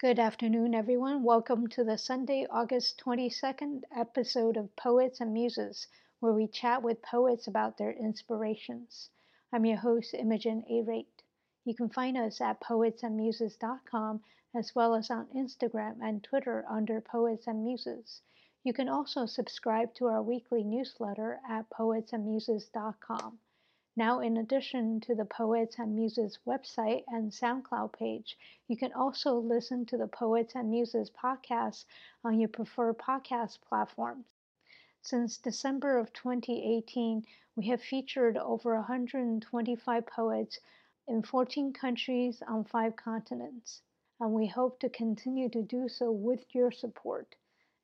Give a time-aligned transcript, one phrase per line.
[0.00, 1.24] Good afternoon, everyone.
[1.24, 5.88] Welcome to the Sunday, August 22nd episode of Poets and Muses,
[6.20, 9.10] where we chat with poets about their inspirations.
[9.52, 11.24] I'm your host, Imogen Arate.
[11.64, 14.22] You can find us at poetsandmuses.com
[14.54, 18.22] as well as on Instagram and Twitter under Poets and Muses.
[18.62, 23.40] You can also subscribe to our weekly newsletter at poetsandmuses.com.
[23.98, 28.38] Now, in addition to the Poets and Muses website and SoundCloud page,
[28.68, 31.84] you can also listen to the Poets and Muses podcast
[32.22, 34.24] on your preferred podcast platforms.
[35.02, 37.26] Since December of 2018,
[37.56, 40.60] we have featured over 125 poets
[41.08, 43.82] in 14 countries on five continents,
[44.20, 47.34] and we hope to continue to do so with your support.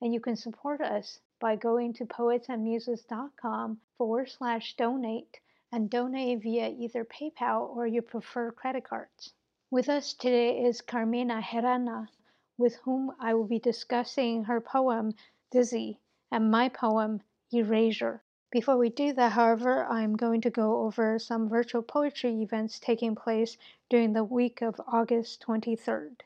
[0.01, 5.41] And you can support us by going to poetsandmuses.com forward slash donate
[5.75, 9.33] and donate via either PayPal or your preferred credit cards.
[9.73, 12.09] With us today is Carmina Herrana,
[12.57, 15.15] with whom I will be discussing her poem
[15.51, 15.99] Dizzy
[16.31, 18.23] and my poem Erasure.
[18.53, 23.17] Before we do that, however, I'm going to go over some virtual poetry events taking
[23.17, 23.57] place
[23.91, 26.21] during the week of August 23rd.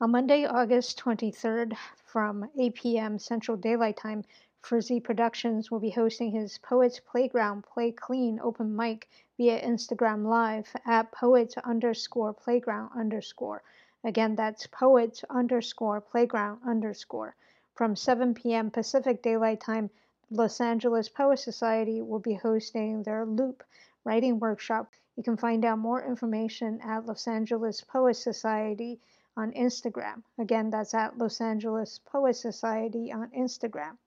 [0.00, 3.18] On Monday, August 23rd, from 8 p.m.
[3.18, 4.24] Central Daylight Time,
[4.64, 9.06] Frizzy Productions will be hosting his Poets Playground Play Clean open mic
[9.36, 13.62] via Instagram Live at poets underscore playground underscore.
[14.02, 17.36] Again, that's poets underscore playground underscore.
[17.74, 18.70] From 7 p.m.
[18.70, 19.90] Pacific Daylight Time,
[20.30, 23.62] Los Angeles Poet Society will be hosting their Loop
[24.02, 24.90] writing workshop.
[25.14, 28.98] You can find out more information at Los Angeles Poet Society
[29.36, 30.22] on Instagram.
[30.38, 33.98] Again, that's at Los Angeles Poet Society on Instagram.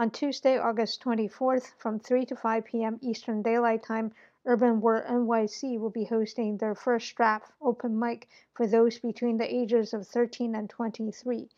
[0.00, 3.00] On Tuesday, August 24th, from 3 to 5 p.m.
[3.02, 4.12] Eastern Daylight Time,
[4.46, 9.52] Urban Word NYC will be hosting their first draft open mic for those between the
[9.52, 11.48] ages of 13 and 23.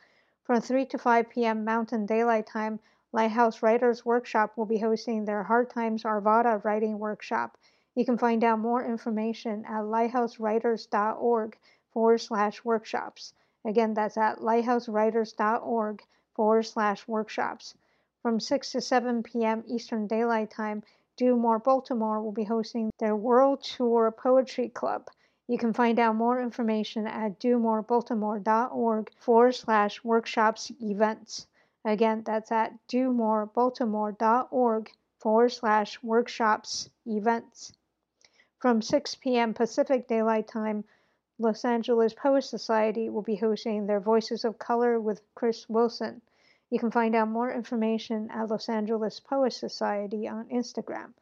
[0.44, 1.66] From 3 to 5 p.m.
[1.66, 2.80] Mountain Daylight Time,
[3.18, 7.58] Lighthouse Writers Workshop will be hosting their Hard Times Arvada writing workshop.
[7.96, 11.58] You can find out more information at lighthousewriters.org
[11.92, 13.34] forward slash workshops.
[13.66, 16.04] Again, that's at lighthousewriters.org
[16.36, 17.74] forward slash workshops.
[18.22, 19.64] From 6 to 7 p.m.
[19.66, 20.84] Eastern Daylight Time,
[21.16, 25.08] Do More Baltimore will be hosting their World Tour Poetry Club.
[25.48, 31.48] You can find out more information at domorebaltimore.org forward slash workshops events.
[31.88, 37.72] Again, that's at domorebaltimore.org forward slash workshops events.
[38.60, 39.54] From 6 p.m.
[39.54, 40.84] Pacific Daylight Time,
[41.40, 46.22] Los Angeles Poet Society will be hosting their Voices of Color with Chris Wilson.
[46.70, 51.14] You can find out more information at Los Angeles Poet Society on Instagram.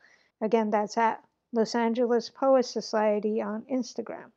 [0.41, 4.31] Again, that's at Los Angeles Poet Society on Instagram.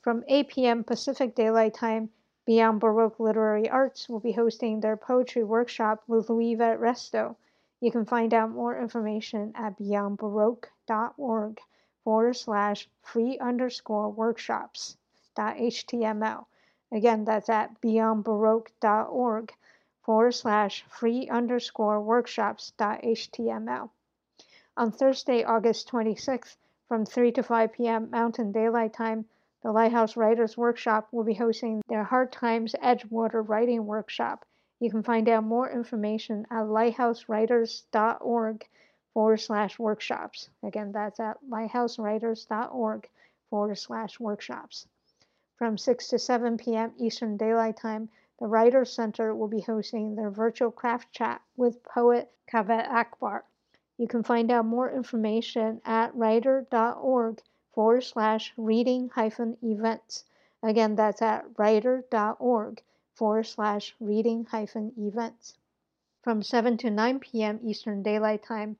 [0.00, 0.82] From 8 p.m.
[0.82, 2.08] Pacific Daylight Time,
[2.50, 7.36] Beyond Baroque Literary Arts will be hosting their poetry workshop with Louisette Resto.
[7.78, 11.60] You can find out more information at beyondbaroque.org
[12.02, 14.96] forward slash free underscore workshops
[15.36, 16.46] dot html.
[16.90, 19.54] Again, that's at beyondbaroque.org
[20.02, 23.90] forward slash free underscore workshops dot html.
[24.76, 26.56] On Thursday, August 26th,
[26.88, 28.10] from 3 to 5 p.m.
[28.10, 29.26] Mountain Daylight Time,
[29.62, 34.46] the Lighthouse Writers Workshop will be hosting their Hard Times Edgewater Writing Workshop.
[34.78, 38.68] You can find out more information at lighthousewriters.org
[39.12, 40.48] forward slash workshops.
[40.62, 43.08] Again, that's at lighthousewriters.org
[43.50, 44.86] forward slash workshops.
[45.56, 46.94] From 6 to 7 p.m.
[46.96, 48.08] Eastern Daylight Time,
[48.38, 53.44] the Writers Center will be hosting their virtual craft chat with poet Kaveh Akbar.
[53.98, 57.42] You can find out more information at writer.org
[57.80, 60.26] forward slash reading hyphen events.
[60.62, 62.82] Again, that's at writer.org
[63.14, 65.56] forward slash reading hyphen events.
[66.20, 67.58] From 7 to 9 p.m.
[67.62, 68.76] Eastern Daylight Time,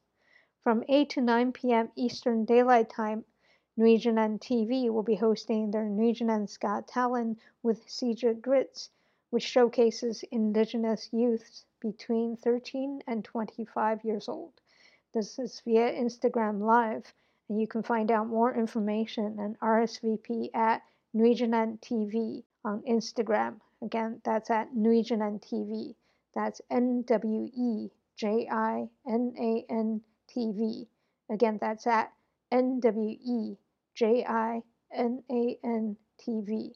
[0.62, 1.90] From 8 to 9 p.m.
[1.96, 3.24] Eastern Daylight Time,
[3.78, 8.90] Nwe Jinan TV will be hosting their Nwe Jinan's Got Talent with Cedric Grits,
[9.30, 14.52] which showcases Indigenous youths between 13 and 25 years old.
[15.12, 17.12] This is via Instagram Live,
[17.48, 20.82] and you can find out more information and RSVP at
[21.14, 23.60] Nwe Jinan TV on Instagram.
[23.80, 25.96] Again, that's at Nwe Jinan TV.
[26.34, 30.88] That's N W E J I N A N T V.
[31.28, 32.12] Again, that's at
[32.50, 33.58] N W E
[33.94, 36.74] J I N A N T V.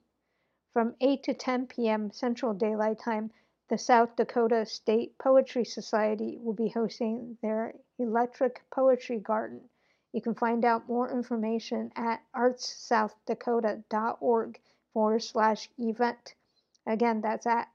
[0.73, 2.11] From 8 to 10 p.m.
[2.11, 3.31] Central Daylight Time,
[3.69, 9.69] the South Dakota State Poetry Society will be hosting their Electric Poetry Garden.
[10.13, 14.61] You can find out more information at artssouthdakota.org
[14.93, 16.35] forward slash event.
[16.87, 17.69] Again, that's at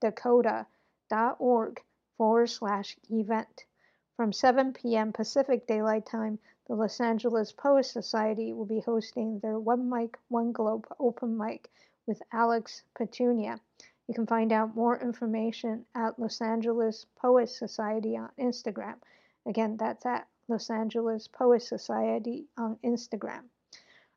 [0.00, 1.82] artssouthdakota.org
[2.16, 3.64] forward slash event.
[4.16, 5.12] From 7 p.m.
[5.12, 10.52] Pacific Daylight Time, the Los Angeles Poets Society will be hosting their One Mic, One
[10.52, 11.70] Globe open mic
[12.06, 13.60] with Alex Petunia.
[14.06, 18.96] You can find out more information at Los Angeles Poets Society on Instagram.
[19.46, 23.44] Again, that's at Los Angeles Poets Society on Instagram.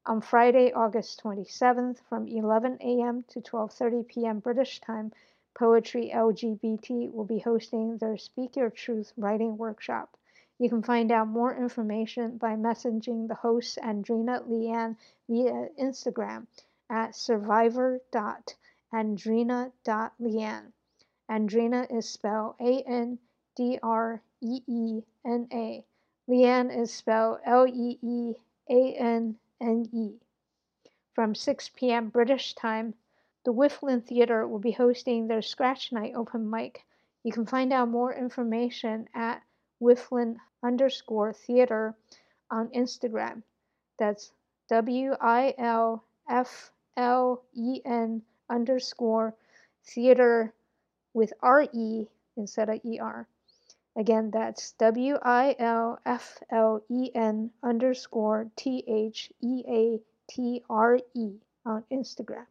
[0.05, 3.23] On Friday, August 27th, from 11 a.m.
[3.27, 4.39] to 12:30 p.m.
[4.39, 5.11] British time,
[5.53, 10.17] Poetry LGBT will be hosting their Speak Your Truth writing workshop.
[10.57, 16.47] You can find out more information by messaging the host Andreena Leeanne via Instagram
[16.89, 18.37] at survivor.com
[18.93, 20.73] andreena.leanne.
[21.29, 23.17] Andreena is spelled A N
[23.55, 25.85] D R E E N A.
[26.27, 28.33] Leeanne is spelled L E E
[28.69, 30.19] A N N E.
[31.13, 32.09] From 6 p.m.
[32.09, 32.93] British time,
[33.43, 36.85] the Whifflin Theatre will be hosting their Scratch Night open mic.
[37.23, 39.41] You can find out more information at
[39.79, 41.95] Whifflin underscore theater
[42.49, 43.43] on Instagram.
[43.97, 44.31] That's
[44.69, 49.35] W I L F L E N underscore
[49.83, 50.53] theater
[51.13, 52.07] with R-E
[52.37, 53.27] instead of E-R.
[53.97, 55.59] Again, that's W-I-L-F-L-E-N
[57.61, 59.31] underscore T-H-E-A-T-R-E
[61.65, 62.45] on Instagram.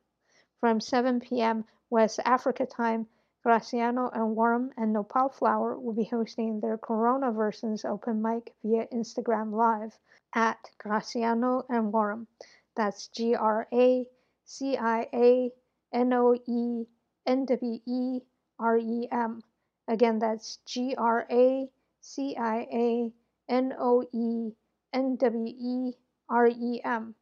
[0.60, 1.64] From 7 p.m.
[1.88, 3.08] West Africa time,
[3.42, 9.52] Graciano Enwerem and Nopal Flower will be hosting their Corona versions open mic via Instagram
[9.54, 9.98] Live
[10.34, 12.26] at Graciano Enwerem.
[12.76, 14.06] That's G R A
[14.44, 15.50] C I A
[15.94, 16.86] N O E
[17.24, 18.20] N W E
[18.58, 19.42] R E M.
[19.88, 21.70] Again, that's G R A
[22.02, 23.12] C I A
[23.48, 24.54] N O E
[24.92, 25.96] N W E
[26.28, 27.14] R E M.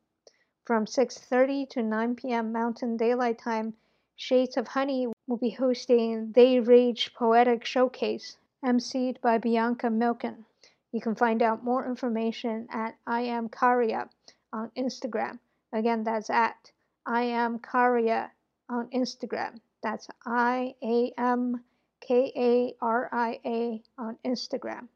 [0.68, 2.52] From 6:30 to 9 p.m.
[2.52, 3.72] Mountain Daylight Time,
[4.16, 10.44] Shades of Honey will be hosting They Rage Poetic Showcase, emceed by Bianca Milken.
[10.92, 14.10] You can find out more information at I am Karia
[14.52, 15.38] on Instagram.
[15.72, 16.70] Again, that's at
[17.06, 18.30] I am Karia
[18.68, 19.62] on Instagram.
[19.82, 21.64] That's I A M
[22.00, 24.88] K A R I A on Instagram.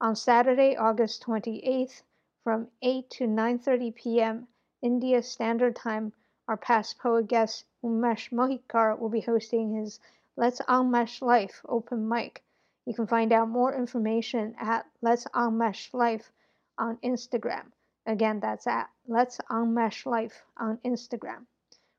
[0.00, 2.02] On Saturday, August 28th,
[2.42, 4.48] from 8 to 9:30 p.m.
[4.82, 6.10] India Standard Time,
[6.48, 10.00] our past poet guest Umesh Mohikar will be hosting his
[10.36, 12.42] Let's Unmesh Life open mic.
[12.86, 16.32] You can find out more information at Let's Unmesh Life
[16.78, 17.72] on Instagram.
[18.06, 21.44] Again, that's at Let's Unmesh Life on Instagram.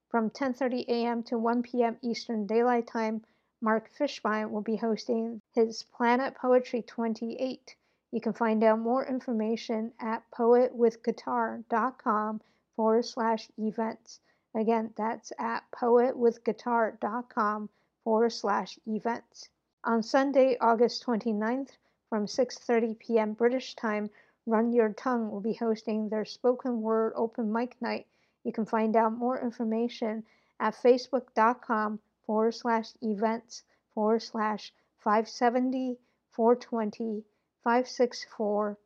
[0.10, 1.22] From 10:30 a.m.
[1.24, 2.00] to 1 p.m.
[2.02, 3.24] Eastern Daylight Time,
[3.62, 7.76] Mark Fishbein will be hosting his Planet Poetry 28.
[8.12, 12.42] You can find out more information at poetwithguitar.com
[12.82, 14.20] forward slash events.
[14.56, 17.70] Again, that's at poetwithguitar.com
[18.04, 19.50] forward slash events.
[19.84, 21.78] On Sunday, August 29th,
[22.10, 23.34] from 6.30 p.m.
[23.34, 24.10] British time,
[24.48, 28.08] Run Your Tongue will be hosting their spoken word open mic night.
[28.44, 30.24] You can find out more information
[30.60, 33.62] at facebook.com forward slash events
[33.94, 36.00] forward slash 570
[36.32, 37.24] 420
[37.64, 38.80] 564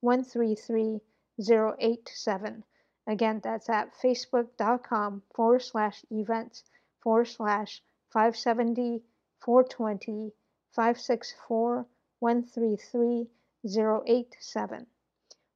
[0.00, 1.00] 133
[1.38, 2.64] 087.
[3.06, 6.64] Again, that's at facebook.com forward slash events
[7.00, 9.02] forward slash 570
[9.40, 10.32] 420
[10.72, 11.86] 564
[12.18, 13.28] 133
[13.64, 14.86] 087.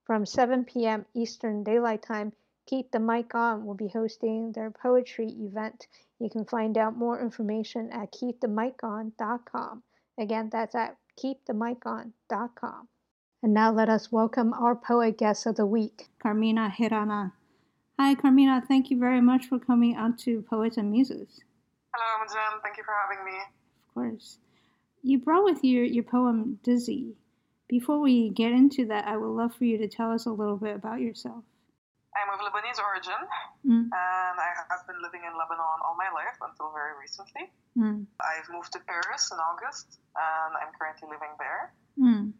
[0.04, 1.06] From 7 p.m.
[1.14, 2.32] Eastern Daylight Time,
[2.66, 5.88] Keep the Mic On will be hosting their poetry event.
[6.20, 9.82] You can find out more information at keepthemicon.com.
[10.18, 12.88] Again, that's at keepthemicon.com.
[13.42, 17.32] And now let us welcome our poet guest of the week, Carmina Hirana.
[18.00, 18.64] Hi, Carmina.
[18.66, 21.36] Thank you very much for coming on to Poets and Muses.
[21.92, 22.56] Hello, Imogen.
[22.64, 23.36] Thank you for having me.
[23.36, 24.38] Of course.
[25.02, 27.12] You brought with you your poem Dizzy.
[27.68, 30.56] Before we get into that, I would love for you to tell us a little
[30.56, 31.44] bit about yourself.
[32.16, 33.20] I'm of Lebanese origin,
[33.68, 33.84] mm.
[33.84, 37.52] and I have been living in Lebanon all my life until very recently.
[37.76, 38.06] Mm.
[38.16, 41.74] I've moved to Paris in August, and I'm currently living there.
[42.00, 42.32] Mm.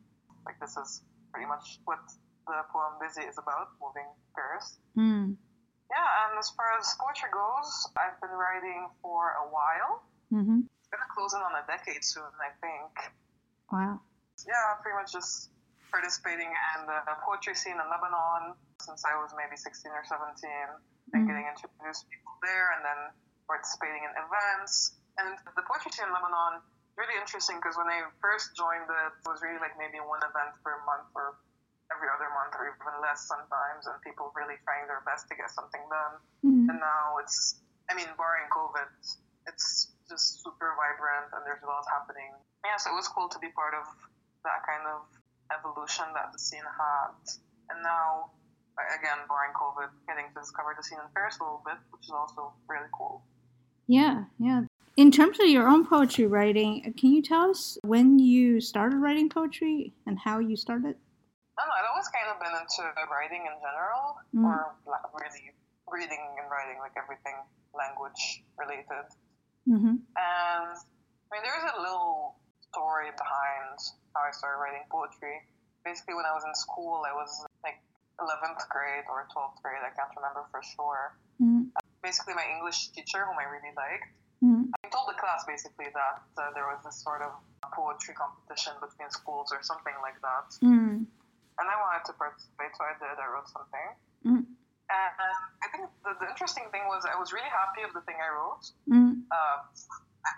[0.47, 1.03] Like, this is
[1.35, 2.01] pretty much what
[2.47, 4.81] the poem Dizzy is about moving to Paris.
[5.91, 10.07] Yeah, and as far as poetry goes, I've been writing for a while.
[10.31, 10.71] Mm-hmm.
[10.71, 12.95] It's gonna close in on a decade soon, I think.
[13.75, 13.99] Wow.
[14.47, 15.51] Yeah, pretty much just
[15.91, 21.11] participating in the poetry scene in Lebanon since I was maybe 16 or 17 mm-hmm.
[21.13, 23.01] and getting introduced to people there and then
[23.51, 24.95] participating in events.
[25.19, 26.63] And the poetry scene in Lebanon
[26.95, 30.55] really interesting because when I first joined it, it was really like maybe one event
[30.63, 31.41] per month or
[31.91, 35.51] every other month or even less sometimes and people really trying their best to get
[35.51, 36.15] something done.
[36.47, 36.71] Mm-hmm.
[36.71, 37.59] And now it's,
[37.91, 38.87] I mean, barring COVID,
[39.51, 42.31] it's just super vibrant and there's a lot happening.
[42.63, 43.87] Yeah, so it was cool to be part of
[44.47, 45.07] that kind of
[45.51, 47.15] evolution that the scene had.
[47.71, 48.31] And now,
[48.95, 52.15] again, barring COVID, getting to discover the scene in Paris a little bit, which is
[52.15, 53.23] also really cool.
[53.87, 54.63] Yeah, yeah.
[54.97, 59.29] In terms of your own poetry writing, can you tell us when you started writing
[59.29, 60.97] poetry and how you started?
[61.61, 64.49] I don't know, I've always kind of been into writing in general, mm.
[64.49, 64.73] or
[65.13, 65.53] really
[65.93, 67.37] reading and writing, like everything
[67.77, 69.07] language related.
[69.69, 70.01] Mm-hmm.
[70.01, 72.41] And I mean, there's a little
[72.73, 73.77] story behind
[74.17, 75.45] how I started writing poetry.
[75.85, 77.29] Basically, when I was in school, I was
[77.61, 77.77] like
[78.17, 81.13] 11th grade or 12th grade, I can't remember for sure.
[81.37, 81.77] Mm-hmm.
[82.01, 84.09] Basically, my English teacher, whom I really liked,
[84.41, 84.73] mm-hmm.
[84.81, 87.37] I told the class basically that uh, there was this sort of
[87.77, 90.49] poetry competition between schools or something like that.
[90.65, 91.05] Mm-hmm.
[91.61, 93.21] And I wanted to participate, so I did.
[93.21, 93.89] I wrote something.
[94.25, 94.49] Mm-hmm.
[94.91, 95.15] And
[95.63, 98.27] I think the, the, interesting thing was I was really happy of the thing I
[98.35, 98.67] wrote.
[98.91, 99.23] Mm-hmm.
[99.31, 99.63] Uh,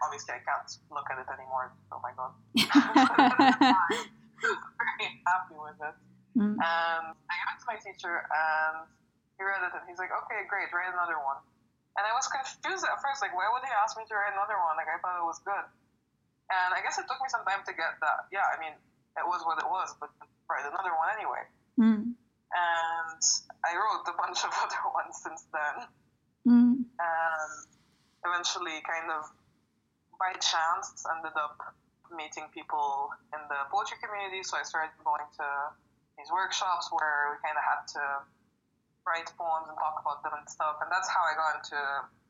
[0.05, 1.73] obviously I can't look at it anymore.
[1.89, 2.37] Oh my god.
[4.43, 5.97] very happy with it.
[6.37, 6.57] Mm.
[6.57, 8.89] And I gave it to my teacher and
[9.37, 11.41] he read it and he's like, okay, great, write another one.
[11.97, 14.57] And I was confused at first, like, why would he ask me to write another
[14.57, 14.81] one?
[14.81, 15.67] Like, I thought it was good.
[16.49, 18.33] And I guess it took me some time to get that.
[18.33, 18.73] Yeah, I mean,
[19.17, 20.11] it was what it was, but
[20.49, 21.45] write another one anyway.
[21.79, 22.17] Mm.
[22.53, 23.23] And
[23.65, 25.77] I wrote a bunch of other ones since then.
[26.49, 26.75] Mm.
[26.85, 27.53] And
[28.27, 29.27] eventually kind of
[30.19, 31.59] by chance ended up
[32.15, 34.45] meeting people in the poetry community.
[34.45, 35.49] So I started going to
[36.21, 38.05] these workshops where we kind of had to
[39.03, 40.79] write poems and talk about them and stuff.
[40.85, 41.79] And that's how I got into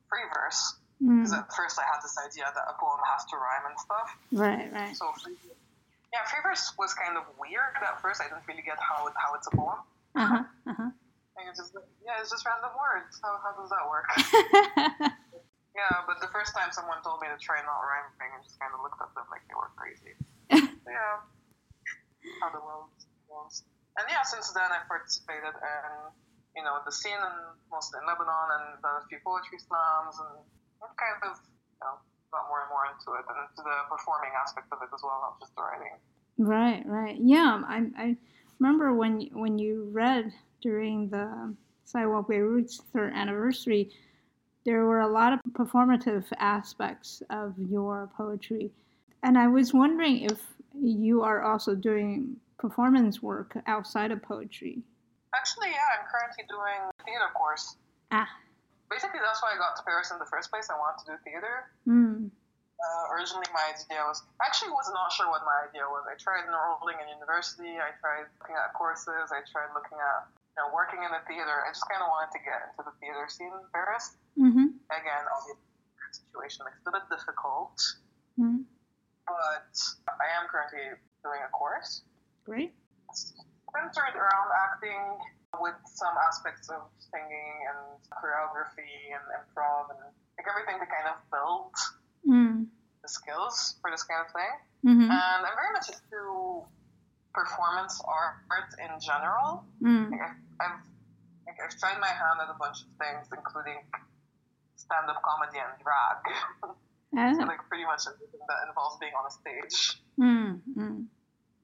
[0.08, 0.78] free verse.
[1.02, 1.42] Because mm.
[1.42, 4.08] at first I had this idea that a poem has to rhyme and stuff.
[4.30, 4.94] Right, right.
[4.94, 5.34] So free,
[6.12, 8.21] yeah, verse was kind of weird at first.
[8.21, 9.81] I didn't really get how it, how it's a poem.
[10.14, 10.45] Uh huh.
[10.69, 10.90] Uh huh.
[11.49, 11.73] it's just
[12.04, 13.19] yeah, it's just random words.
[13.25, 14.07] How how does that work?
[15.73, 18.76] Yeah, but the first time someone told me to try not rhyming, I just kind
[18.76, 20.12] of looked at them like they were crazy.
[20.52, 21.25] yeah,
[22.45, 22.92] how the world
[23.25, 23.64] goes.
[23.97, 25.92] And yeah, since then I've participated in,
[26.61, 27.37] you know, the scene in
[27.73, 30.45] mostly in Lebanon and done a few poetry slams and
[31.00, 31.51] kind of, you know, got
[33.06, 35.54] more and more into it and the performing aspect of it as well, not just
[35.56, 35.97] the writing.
[36.38, 37.18] Right, right.
[37.21, 38.16] Yeah, I, I
[38.59, 41.54] remember when when you read during the
[41.85, 43.90] Sidewalk Beirut's third anniversary
[44.64, 48.71] there were a lot of performative aspects of your poetry.
[49.23, 50.40] And I was wondering if
[50.80, 54.82] you are also doing performance work outside of poetry.
[55.35, 57.76] Actually, yeah, I'm currently doing theater course.
[58.11, 58.28] Ah.
[58.90, 60.68] Basically, that's why I got to Paris in the first place.
[60.71, 61.71] I wanted to do theater.
[61.88, 62.30] Mm.
[62.82, 66.02] Uh, originally, my idea was actually was not sure what my idea was.
[66.10, 67.78] I tried enrolling in university.
[67.78, 69.30] I tried looking at courses.
[69.30, 72.36] I tried looking at you know, working in the theater, I just kind of wanted
[72.36, 74.12] to get into the theater scene in Paris.
[74.36, 74.76] Mm-hmm.
[74.92, 77.76] Again, obviously, the situation makes it a bit difficult,
[78.40, 78.64] Mm-hmm.
[79.28, 79.72] but
[80.08, 80.88] I am currently
[81.20, 82.00] doing a course
[82.48, 82.72] Great.
[83.12, 85.20] centered around acting
[85.60, 90.00] with some aspects of singing and choreography and improv and
[90.40, 91.76] like everything to kind of build
[92.28, 92.66] Mm.
[93.02, 94.54] the skills for this kind of thing.
[94.86, 95.10] Mm-hmm.
[95.10, 96.62] And I'm very much into
[97.34, 99.64] performance art in general.
[99.82, 100.10] Mm.
[100.10, 100.80] Like I've, I've,
[101.46, 103.82] like I've tried my hand at a bunch of things, including
[104.76, 106.18] stand-up comedy and drag.
[106.62, 107.44] so Ah.
[107.44, 110.00] like pretty much everything that involves being on a stage.
[110.18, 110.60] Mm.
[110.78, 111.06] Mm.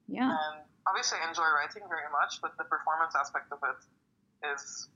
[0.09, 0.29] Yeah.
[0.29, 3.81] And obviously, I enjoy writing very much, but the performance aspect of it
[4.55, 4.89] is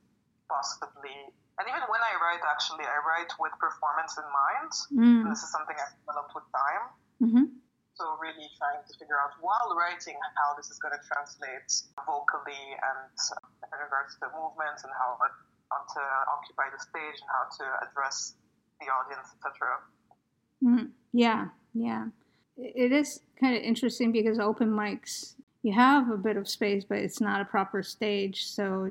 [0.48, 1.32] possibly.
[1.60, 4.72] And even when I write, actually, I write with performance in mind.
[4.96, 5.28] Mm.
[5.28, 6.84] This is something I've developed with time.
[7.20, 7.46] Mm-hmm.
[7.94, 11.68] So really trying to figure out while writing how this is going to translate
[12.08, 13.12] vocally and
[13.68, 18.34] in regards to movements and how, how to occupy the stage and how to address
[18.80, 19.76] the audience, etc.
[20.64, 22.08] Mm, yeah, yeah.
[22.56, 26.98] It is kind of interesting because open mics, you have a bit of space, but
[26.98, 28.46] it's not a proper stage.
[28.46, 28.90] So,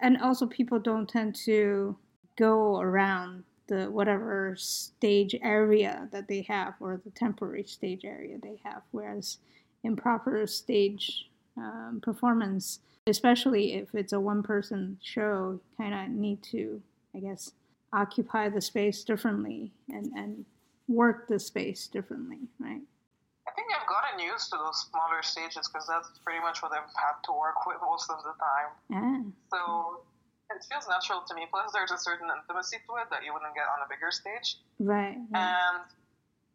[0.00, 1.96] and also people don't tend to
[2.36, 8.58] go around the whatever stage area that they have or the temporary stage area they
[8.64, 8.82] have.
[8.90, 9.38] Whereas
[9.84, 16.42] in proper stage um, performance, especially if it's a one person show, kind of need
[16.44, 16.80] to,
[17.14, 17.52] I guess,
[17.92, 20.44] occupy the space differently and, and
[20.88, 22.82] work the space differently, right?
[23.74, 27.32] I've gotten used to those smaller stages because that's pretty much what I've had to
[27.32, 28.70] work with most of the time.
[28.92, 29.20] Ah,
[29.52, 29.58] So
[30.50, 31.46] it feels natural to me.
[31.50, 34.58] Plus, there's a certain intimacy to it that you wouldn't get on a bigger stage.
[34.78, 35.16] right.
[35.30, 35.36] right.
[35.36, 35.84] And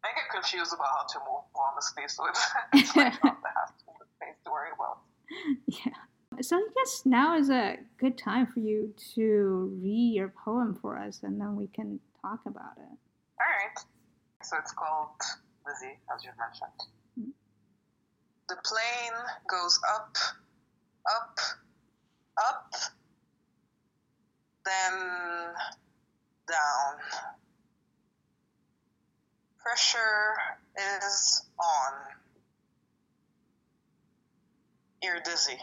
[0.04, 2.42] I get confused about how to move on the space, so it's,
[2.74, 4.98] it's my job to have the space to worry about.
[5.66, 5.96] yeah.
[6.42, 10.98] So I guess now is a good time for you to read your poem for
[10.98, 12.98] us, and then we can talk about it.
[13.38, 13.78] All right.
[14.42, 15.16] So it's called
[15.64, 16.80] Dizzy, as you mentioned.
[18.48, 20.16] The plane goes up,
[21.10, 21.38] up,
[22.36, 22.72] up,
[24.64, 25.00] then
[26.46, 26.96] down.
[29.58, 30.34] Pressure
[30.76, 31.92] is on.
[35.02, 35.58] You're dizzy.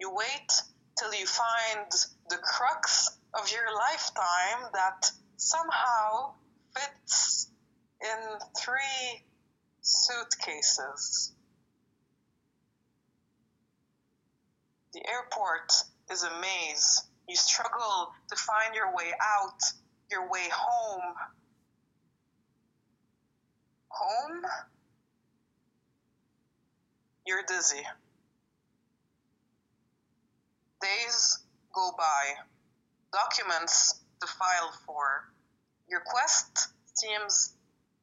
[0.00, 0.52] You wait
[0.98, 1.90] till you find
[2.28, 6.34] the crux of your lifetime that somehow
[6.74, 7.50] fits
[8.00, 9.24] in three
[9.82, 11.32] suitcases.
[14.92, 15.72] The airport
[16.10, 17.02] is a maze.
[17.28, 19.60] You struggle to find your way out,
[20.10, 21.14] your way home.
[23.88, 24.42] Home?
[27.26, 27.82] You're dizzy.
[30.82, 31.38] Days
[31.74, 32.34] go by.
[33.12, 35.32] Documents to file for.
[35.88, 37.54] Your quest seems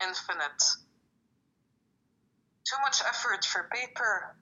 [0.02, 0.64] infinite.
[2.68, 4.36] Too much effort for paper,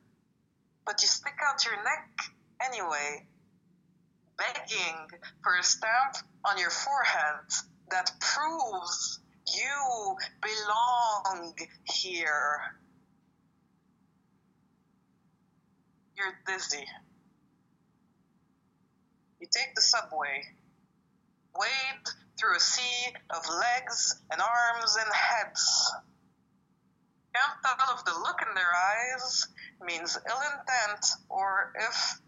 [0.83, 2.09] but you stick out your neck
[2.59, 3.27] anyway,
[4.35, 5.07] begging
[5.43, 7.45] for a stamp on your forehead
[7.91, 9.19] that proves
[9.53, 12.61] you belong here.
[16.17, 16.85] You're dizzy.
[19.39, 20.41] You take the subway,
[21.55, 22.05] wade
[22.39, 25.93] through a sea of legs and arms and heads.
[27.35, 29.47] Can't tell if the look in their eyes
[29.85, 32.21] means ill intent or if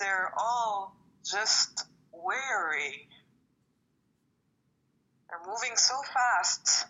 [0.00, 3.06] they're all just weary.
[5.28, 6.86] They're moving so fast.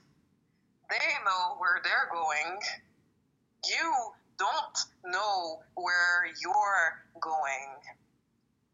[0.88, 0.96] They
[1.26, 2.58] know where they're going.
[3.68, 3.92] You
[4.38, 7.99] don't know where you're going.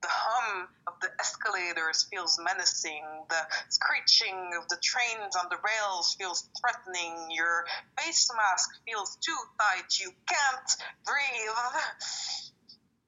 [0.06, 3.02] The hum of the escalators feels menacing.
[3.28, 7.32] The screeching of the trains on the rails feels threatening.
[7.32, 7.66] Your
[7.98, 9.98] face mask feels too tight.
[9.98, 10.70] You can't
[11.04, 11.82] breathe.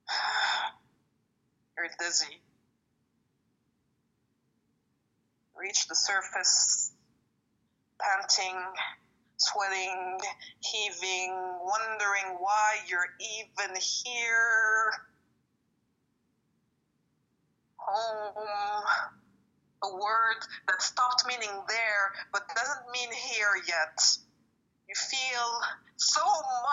[1.76, 2.42] You're dizzy.
[5.54, 6.90] Reach the surface,
[8.00, 8.61] panting,
[9.37, 10.18] sweating,
[10.58, 14.90] heaving, wondering why you're even here.
[17.90, 18.85] Home.
[19.83, 24.18] A word that stopped meaning there but doesn't mean here yet.
[24.88, 25.61] You feel
[25.96, 26.20] so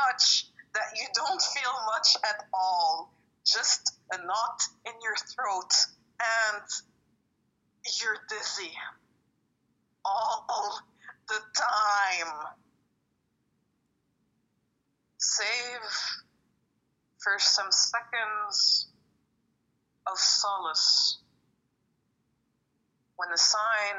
[0.08, 3.14] much that you don't feel much at all.
[3.46, 5.74] Just a knot in your throat
[6.20, 6.64] and
[8.02, 8.74] you're dizzy.
[10.04, 10.82] All
[11.30, 12.34] the time.
[15.18, 15.86] Save
[17.20, 18.88] for some seconds
[20.08, 21.20] of solace
[23.18, 23.96] when a sign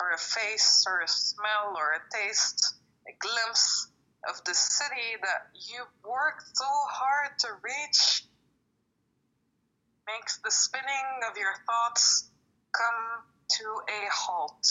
[0.00, 2.74] or a face or a smell or a taste,
[3.08, 3.88] a glimpse
[4.28, 8.24] of the city that you worked so hard to reach
[10.06, 12.30] makes the spinning of your thoughts
[12.72, 14.66] come to a halt.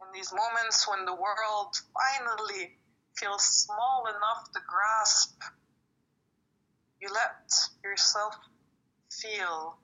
[0.00, 2.76] In these moments when the world finally
[3.16, 5.42] feels small enough to grasp,
[7.00, 7.52] you let
[7.84, 8.34] yourself
[9.10, 9.76] feel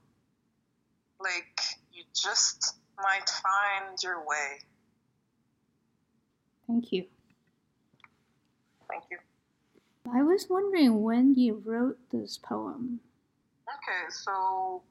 [1.21, 1.61] like
[1.93, 4.59] you just might find your way.
[6.67, 7.05] Thank you.
[8.89, 9.19] Thank you.
[10.13, 13.01] I was wondering when you wrote this poem.
[13.65, 14.83] Okay, so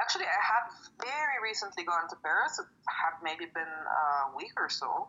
[0.00, 2.58] actually, I had very recently gone to Paris.
[2.58, 5.08] It had maybe been a week or so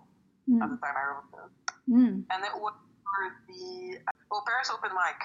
[0.49, 0.61] mm.
[0.61, 1.91] at the time I wrote it.
[1.91, 2.23] Mm.
[2.29, 3.97] And it was for the
[4.29, 5.19] well, Paris Open Mic.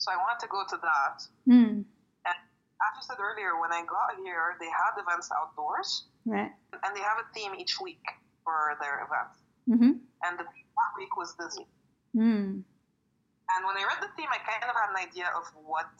[0.00, 1.16] So I wanted to go to that.
[1.44, 1.84] Mm.
[2.24, 2.36] And
[2.80, 6.08] as you said earlier, when I got here, they had events outdoors.
[6.24, 6.48] Right.
[6.72, 8.00] And they have a theme each week
[8.40, 9.44] for their events.
[9.68, 10.00] Mm-hmm.
[10.24, 11.68] And the theme that week was Dizzy.
[12.16, 12.64] Mm.
[12.64, 15.92] And when I read the theme, I kind of had an idea of what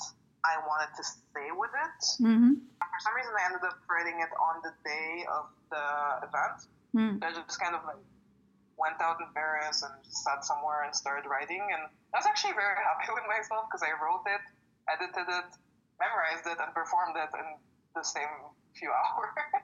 [0.49, 2.01] I wanted to say with it.
[2.25, 2.57] Mm-hmm.
[2.57, 5.85] For some reason, I ended up writing it on the day of the
[6.25, 6.59] event.
[6.97, 7.21] Mm.
[7.21, 8.01] I just kind of like
[8.81, 11.61] went out in Paris and sat somewhere and started writing.
[11.61, 11.83] And
[12.15, 14.43] I was actually very happy with myself because I wrote it,
[14.89, 15.49] edited it,
[16.01, 17.47] memorized it, and performed it in
[17.95, 18.33] the same
[18.75, 19.63] few hours.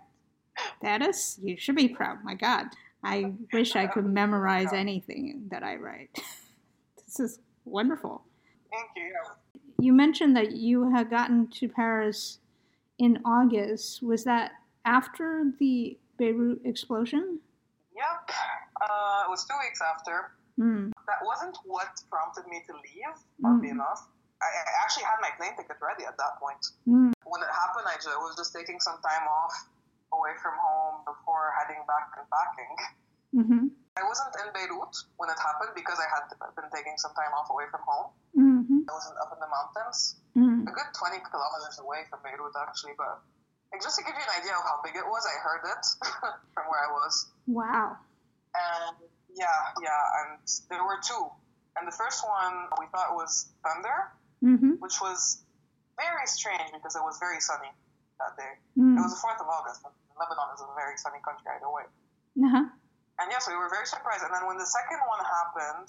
[0.83, 2.23] that is, you should be proud.
[2.23, 2.67] My God.
[3.03, 6.11] I wish I could memorize anything that I write.
[7.07, 8.23] this is wonderful.
[8.71, 9.15] Thank you.
[9.79, 12.39] You mentioned that you had gotten to Paris
[12.99, 14.03] in August.
[14.03, 14.53] Was that
[14.85, 17.41] after the Beirut explosion?
[17.95, 18.35] Yep.
[18.81, 20.37] Uh, it was two weeks after.
[20.61, 20.93] Mm.
[21.07, 23.77] That wasn't what prompted me to leave, oddly mm.
[23.77, 24.09] enough.
[24.41, 26.61] I, I, actually had my plane ticket ready at that point.
[26.85, 27.13] Mm.
[27.25, 29.53] When it happened, I, just, I was just taking some time off
[30.13, 32.73] away from home before heading back and packing.
[33.37, 33.65] Mm-hmm.
[33.97, 37.49] I wasn't in Beirut when it happened because I had been taking some time off
[37.49, 38.09] away from home.
[38.37, 38.89] Mm-hmm.
[38.89, 40.69] I wasn't up in the mountains, mm-hmm.
[40.69, 42.93] a good 20 kilometers away from Beirut, actually.
[42.97, 43.25] But
[43.73, 45.85] like, just to give you an idea of how big it was, I heard it
[46.53, 47.29] from where I was.
[47.49, 47.97] Wow.
[48.57, 48.97] And
[49.37, 50.41] yeah, yeah, and
[50.73, 51.29] there were two.
[51.77, 54.81] And the first one we thought was thunder, mm-hmm.
[54.81, 55.45] which was
[56.01, 57.69] very strange because it was very sunny
[58.17, 58.53] that day.
[58.81, 58.97] Mm.
[58.97, 59.85] It was the 4th of August.
[60.17, 61.85] Lebanon is a very sunny country either way.
[62.41, 62.65] Uh-huh.
[63.21, 64.25] And yes, we were very surprised.
[64.25, 65.89] And then when the second one happened,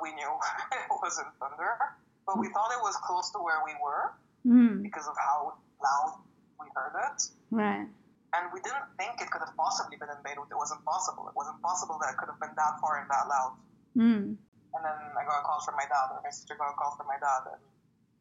[0.00, 0.28] we knew
[0.72, 1.76] it wasn't thunder,
[2.24, 4.12] but we thought it was close to where we were
[4.44, 4.82] mm.
[4.82, 6.20] because of how loud
[6.60, 7.18] we heard it.
[7.50, 7.88] Right.
[8.32, 10.48] And we didn't think it could have possibly been in Beirut.
[10.48, 11.28] It wasn't possible.
[11.28, 13.52] It wasn't possible that it could have been that far and that loud.
[13.92, 14.24] Mm.
[14.72, 16.96] And then I got a call from my dad, or my sister got a call
[16.96, 17.60] from my dad, and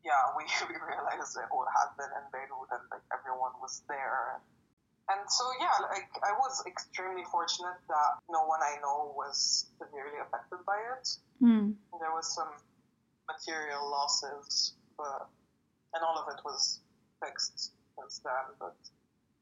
[0.04, 4.42] yeah, we, we realized it had been in Beirut and like everyone was there.
[5.10, 10.20] And so yeah, like I was extremely fortunate that no one I know was severely
[10.22, 11.06] affected by it.
[11.42, 11.76] Mm.
[12.00, 12.52] There was some
[13.28, 15.28] material losses, but
[15.94, 16.80] and all of it was
[17.24, 18.56] fixed since then.
[18.60, 18.78] But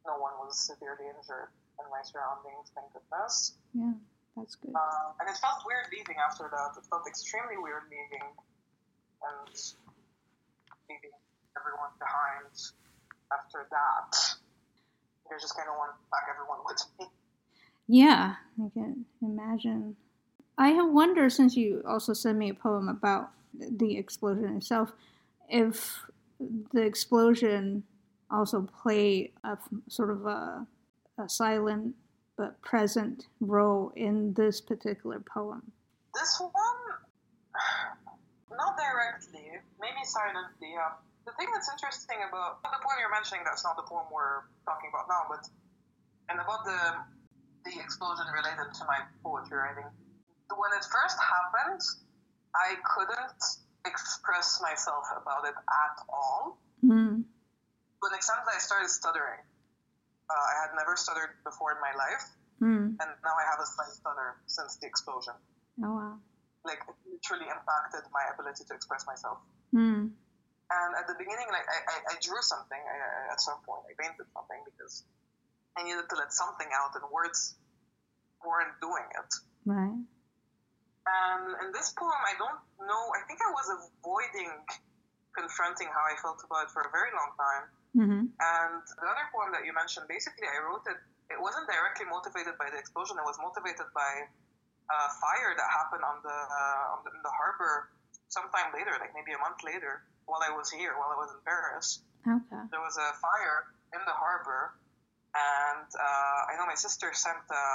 [0.06, 3.56] no one was severely injured in my surroundings, thank goodness.
[3.74, 3.94] Yeah,
[4.36, 4.76] that's good.
[4.76, 6.76] Uh, and it felt weird leaving after that.
[6.78, 8.28] It felt extremely weird leaving,
[9.24, 9.56] and
[10.90, 11.16] leaving
[11.56, 12.52] everyone behind
[13.32, 14.12] after that.
[15.30, 17.06] I just kind of want to pack everyone with me.
[17.88, 19.96] Yeah, I can imagine.
[20.58, 24.92] I have wondered, since you also sent me a poem about the explosion itself,
[25.48, 26.06] if
[26.74, 27.84] the explosion
[28.32, 30.66] also play a sort of a,
[31.18, 31.96] a silent
[32.38, 35.72] but present role in this particular poem.
[36.14, 36.54] This one,
[38.58, 40.72] not directly, maybe silently.
[40.74, 40.94] Yeah
[41.30, 44.90] the thing that's interesting about the poem you're mentioning, that's not the poem we're talking
[44.90, 45.46] about now, but
[46.34, 46.82] and about the
[47.70, 49.86] the explosion related to my poetry writing.
[50.50, 51.82] When it first happened,
[52.58, 53.42] I couldn't
[53.86, 56.58] express myself about it at all.
[56.82, 57.30] Mm.
[58.08, 59.44] Extent that I started stuttering.
[60.28, 62.26] Uh, I had never stuttered before in my life,
[62.60, 62.96] mm.
[62.96, 65.36] and now I have a slight stutter since the explosion.
[65.84, 66.16] Oh wow!
[66.64, 69.40] Like it literally impacted my ability to express myself.
[69.72, 70.12] Mm.
[70.70, 73.88] And at the beginning, like I, I, I drew something I, at some point.
[73.88, 75.08] I painted something because
[75.80, 77.56] I needed to let something out, and words
[78.44, 79.32] weren't doing it.
[79.66, 80.00] Right.
[81.10, 83.04] And in this poem, I don't know.
[83.16, 84.54] I think I was avoiding
[85.34, 87.66] confronting how I felt about it for a very long time.
[88.00, 88.32] Mm-hmm.
[88.32, 90.96] And the other poem that you mentioned, basically, I wrote it.
[91.28, 93.20] It wasn't directly motivated by the explosion.
[93.20, 94.12] It was motivated by
[94.90, 97.92] a fire that happened on the, uh, on the in the harbor
[98.32, 101.42] sometime later, like maybe a month later, while I was here, while I was in
[101.46, 102.62] Paris, okay.
[102.70, 104.78] there was a fire in the harbor,
[105.34, 107.66] and uh, I know my sister sent a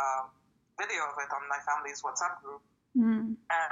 [0.79, 2.63] video of it on my family's WhatsApp group,
[2.95, 3.35] mm.
[3.35, 3.71] and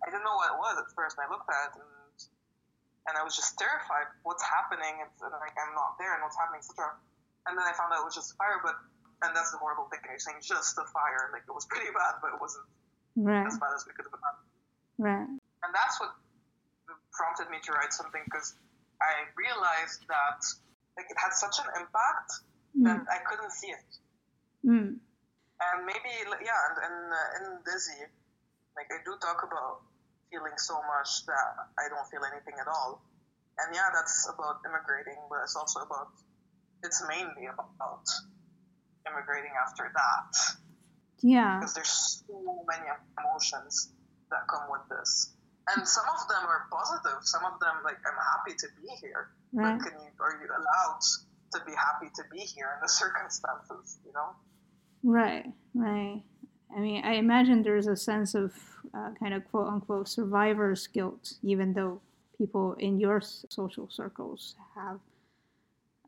[0.00, 1.20] I didn't know what it was at first.
[1.20, 2.01] And I looked at it, and,
[3.08, 4.06] and I was just terrified.
[4.22, 5.02] What's happening?
[5.02, 6.94] It's like I'm not there, and what's happening, etc.
[7.50, 8.78] And then I found out it was just a fire, but
[9.22, 10.02] and that's the horrible thing.
[10.06, 12.66] You're saying just a fire, like it was pretty bad, but it wasn't
[13.18, 13.46] right.
[13.46, 14.38] as bad as we could have done.
[14.98, 15.28] Right.
[15.62, 16.14] And that's what
[17.14, 18.54] prompted me to write something because
[18.98, 20.42] I realized that
[20.98, 22.30] like it had such an impact
[22.74, 22.86] mm.
[22.86, 23.90] that I couldn't see it.
[24.66, 24.98] Mm.
[24.98, 26.10] And maybe
[26.42, 28.02] yeah, and in, uh, in Dizzy,
[28.74, 29.86] like I do talk about
[30.32, 33.04] feeling so much that I don't feel anything at all.
[33.60, 36.08] And yeah, that's about immigrating, but it's also about
[36.82, 38.08] it's mainly about
[39.06, 40.32] immigrating after that.
[41.20, 41.60] Yeah.
[41.60, 42.88] Because there's so many
[43.20, 43.92] emotions
[44.30, 45.36] that come with this.
[45.70, 47.22] And some of them are positive.
[47.22, 49.30] Some of them, like, I'm happy to be here.
[49.52, 49.78] Right.
[49.78, 51.00] But can you, are you allowed
[51.54, 54.34] to be happy to be here in the circumstances, you know?
[55.04, 56.22] Right, right.
[56.74, 58.54] I mean, I imagine there's a sense of
[58.94, 62.00] uh, kind of quote unquote survivor's guilt, even though
[62.38, 64.98] people in your social circles have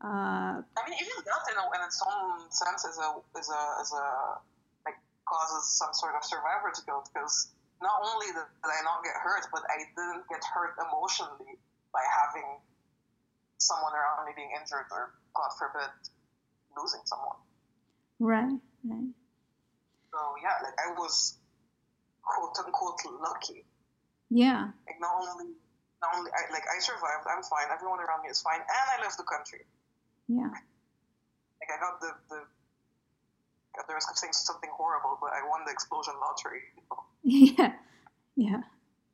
[0.03, 3.63] uh, I mean, even that, you know, in its own sense, is a is a
[3.81, 4.07] is a
[4.85, 9.47] like causes some sort of survivor's guilt because not only did I not get hurt,
[9.51, 11.57] but I didn't get hurt emotionally
[11.93, 12.59] by having
[13.57, 15.89] someone around me being injured or, God forbid,
[16.77, 17.39] losing someone.
[18.19, 18.59] Right.
[18.83, 19.09] Right.
[20.15, 21.35] So yeah, like I was
[22.23, 23.67] quote unquote lucky.
[24.31, 24.71] Yeah.
[24.87, 25.51] Like not only
[25.99, 29.03] not only I like I survived, I'm fine, everyone around me is fine, and I
[29.03, 29.67] left the country.
[30.31, 30.47] Yeah.
[31.59, 32.39] Like I got the the
[33.75, 36.63] at the risk of saying something horrible, but I won the explosion lottery.
[37.27, 37.73] Yeah.
[38.37, 38.61] Yeah.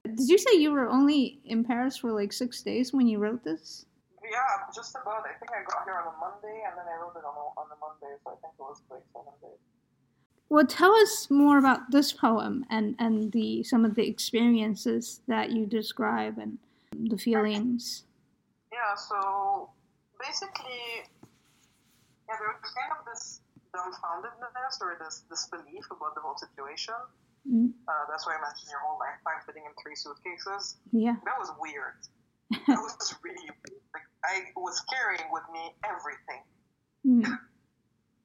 [0.04, 3.46] Did you say you were only in Paris for like six days when you wrote
[3.46, 3.86] this?
[4.20, 5.24] Yeah, just about.
[5.24, 7.46] I think I got here on a Monday, and then I wrote it on a,
[7.56, 9.64] on the Monday, so I think it was like seven days.
[10.52, 15.52] Well, tell us more about this poem and, and the some of the experiences that
[15.52, 16.58] you describe and
[16.92, 18.04] the feelings.
[18.68, 19.70] Yeah, so
[20.20, 21.08] basically,
[22.28, 23.40] yeah, there was kind of this
[23.72, 27.00] dumbfoundedness or this disbelief about the whole situation.
[27.48, 27.72] Mm.
[27.88, 30.76] Uh, that's why I mentioned your whole lifetime fitting in three suitcases.
[30.92, 31.16] Yeah.
[31.24, 31.96] That was weird.
[32.68, 33.84] that was really weird.
[33.96, 36.44] Like, I was carrying with me everything.
[37.08, 37.40] Mm.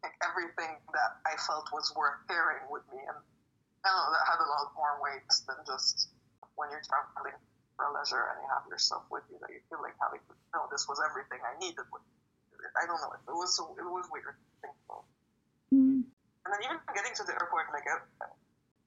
[0.07, 3.03] like, everything that I felt was worth carrying with me.
[3.03, 3.19] And
[3.83, 6.15] I don't know, that had a lot more weight than just
[6.55, 7.35] when you're traveling
[7.75, 10.35] for leisure and you have your stuff with you that you feel like having to
[10.55, 11.83] know this was everything I needed.
[12.79, 13.13] I don't know.
[13.19, 14.39] It was so, it was weird.
[15.75, 16.07] Mm.
[16.07, 17.99] And then even getting to the airport, like I,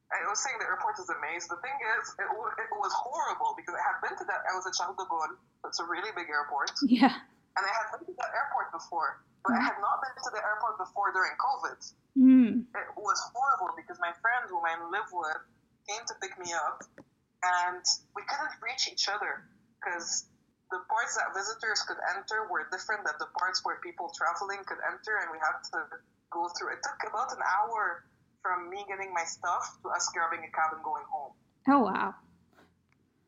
[0.10, 1.45] I was saying, the airport is a maze.
[1.45, 4.41] The thing is, it, it was horrible because I had been to that.
[4.47, 5.38] I was at Charles de Gaulle.
[5.69, 6.73] It's a really big airport.
[6.88, 7.13] Yeah.
[7.13, 9.60] And I had been to that airport before, but mm.
[9.60, 11.80] I had not been to the airport before during COVID.
[12.17, 12.52] Mm.
[12.75, 15.41] It was horrible because my friend whom I live with
[15.88, 16.84] came to pick me up
[17.43, 17.84] and
[18.15, 19.47] we couldn't reach each other
[19.80, 20.28] because
[20.69, 24.78] the parts that visitors could enter were different than the parts where people traveling could
[24.86, 25.80] enter, and we had to
[26.30, 26.78] go through.
[26.78, 28.06] It took about an hour
[28.45, 31.34] from me getting my stuff to us grabbing a cab and going home.
[31.67, 32.13] Oh wow!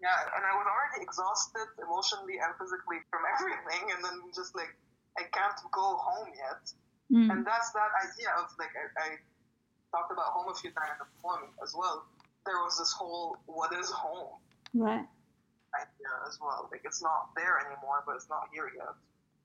[0.02, 4.78] Yeah, and I was already exhausted emotionally and physically from everything, and then just like
[5.18, 6.64] I can't go home yet.
[7.12, 7.28] Mm.
[7.32, 9.08] And that's that idea of like I, I
[9.92, 12.08] talked about home a few times in the poem as well
[12.46, 14.40] there was this whole what is home
[14.74, 15.06] right
[15.76, 16.68] idea as well.
[16.72, 18.96] Like it's not there anymore, but it's not here yet.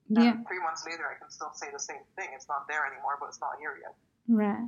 [0.07, 0.35] Yeah.
[0.35, 2.31] And three months later, I can still say the same thing.
[2.35, 3.95] It's not there anymore, but it's not here yet.
[4.27, 4.67] Right.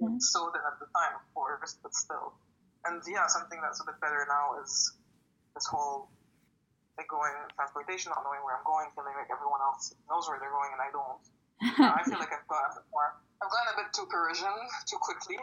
[0.00, 0.16] Yeah.
[0.20, 2.36] So then at the time, of course, but still.
[2.84, 4.92] And yeah, something that's a bit better now is
[5.56, 6.08] this whole
[6.96, 10.52] like going transportation, not knowing where I'm going, feeling like everyone else knows where they're
[10.52, 11.20] going and I don't.
[11.80, 13.16] I feel like I've gotten more.
[13.40, 14.56] I've gotten a bit too Parisian
[14.88, 15.36] too quickly.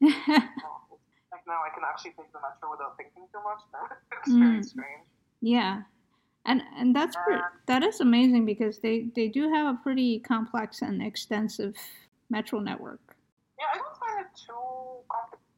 [1.30, 3.62] like now I can actually take the metro without thinking too much.
[4.22, 4.40] it's mm.
[4.40, 5.06] very strange.
[5.42, 5.82] Yeah.
[6.46, 10.80] And and that's pretty, that is amazing because they, they do have a pretty complex
[10.80, 11.76] and extensive
[12.30, 13.02] metro network.
[13.58, 15.04] Yeah, I don't find it too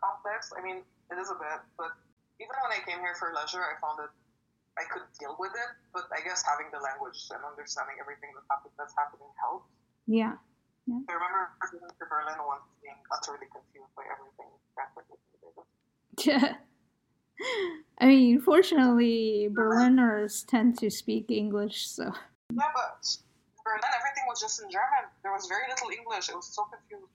[0.02, 0.52] complex.
[0.58, 1.94] I mean, it is a bit, but
[2.40, 4.10] even when I came here for leisure, I found that
[4.78, 5.70] I could deal with it.
[5.92, 8.32] But I guess having the language and understanding everything
[8.78, 9.68] that's happening helps.
[10.06, 10.40] Yeah.
[10.88, 11.02] yeah.
[11.08, 14.52] I remember moving to Berlin once being utterly confused by everything.
[16.24, 16.54] Yeah.
[17.98, 22.04] I mean, fortunately, Berliners tend to speak English, so.
[22.04, 23.06] Yeah, but
[23.64, 25.10] Berlin, everything was just in German.
[25.22, 26.28] There was very little English.
[26.28, 27.08] It was so confusing.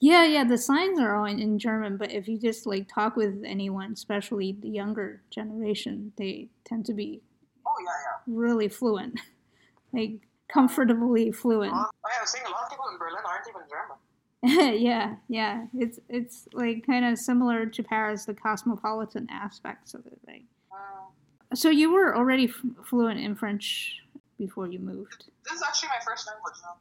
[0.00, 3.16] Yeah, yeah, the signs are all in, in German, but if you just like talk
[3.16, 7.20] with anyone, especially the younger generation, they tend to be
[7.66, 8.22] oh yeah, yeah.
[8.26, 9.20] really fluent,
[9.92, 11.72] like comfortably fluent.
[11.72, 13.98] Well, I was saying a lot of people in Berlin aren't even German.
[14.80, 20.18] yeah, yeah, it's it's like kind of similar to Paris, the cosmopolitan aspects of it,
[20.26, 20.44] right?
[20.72, 21.56] Mm.
[21.58, 23.98] So you were already f- fluent in French
[24.38, 25.26] before you moved.
[25.44, 26.76] This is actually my first language now.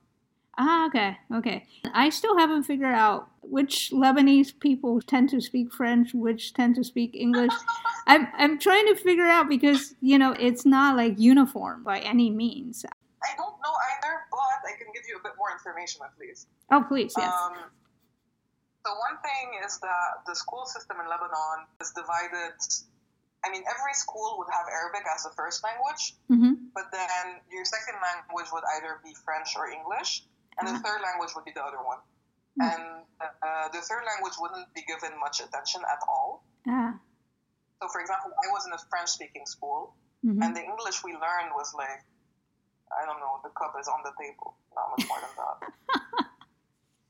[0.60, 1.66] Ah, okay, okay.
[1.94, 6.84] I still haven't figured out which Lebanese people tend to speak French, which tend to
[6.84, 7.54] speak English.
[8.08, 12.30] I'm I'm trying to figure out because you know it's not like uniform by any
[12.30, 12.84] means.
[13.24, 16.48] I don't know either, but I can give you a bit more information at least.
[16.72, 17.32] Oh, please, yes.
[17.32, 17.72] Um,
[18.86, 22.60] so one thing is that the school system in Lebanon is divided.
[23.46, 26.68] I mean, every school would have Arabic as the first language, mm-hmm.
[26.76, 31.32] but then your second language would either be French or English and the third language
[31.36, 32.00] would be the other one.
[32.60, 32.66] Mm.
[32.66, 32.84] And
[33.22, 36.44] uh, the third language wouldn't be given much attention at all.
[36.68, 36.98] Ah.
[37.82, 40.42] So, for example, I was in a French speaking school, mm-hmm.
[40.42, 42.04] and the English we learned was like,
[42.92, 44.58] I don't know, the cup is on the table.
[44.76, 45.58] Not much more than that.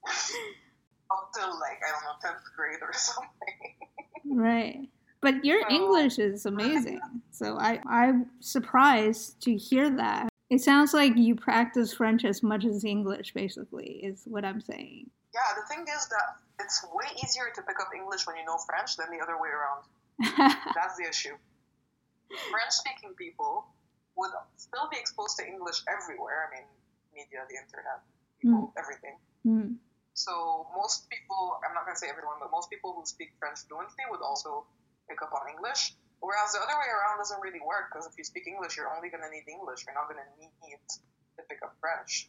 [1.11, 3.75] Up till like, I don't know, 10th grade or something.
[4.25, 4.89] right.
[5.21, 7.01] But your so, English is amazing.
[7.31, 10.29] So I, I'm surprised to hear that.
[10.49, 15.09] It sounds like you practice French as much as English, basically, is what I'm saying.
[15.33, 18.57] Yeah, the thing is that it's way easier to pick up English when you know
[18.65, 19.85] French than the other way around.
[20.73, 21.37] That's the issue.
[22.49, 23.65] French speaking people
[24.17, 26.49] would still be exposed to English everywhere.
[26.49, 26.67] I mean,
[27.13, 28.01] media, the internet,
[28.41, 28.79] people, mm.
[28.81, 29.15] everything.
[29.45, 29.77] Mm.
[30.13, 33.63] So most people, I'm not going to say everyone, but most people who speak French
[33.69, 34.65] fluently would also
[35.07, 35.95] pick up on English.
[36.19, 39.07] Whereas the other way around doesn't really work because if you speak English, you're only
[39.07, 39.87] going to need English.
[39.87, 42.27] You're not going to need to pick up French.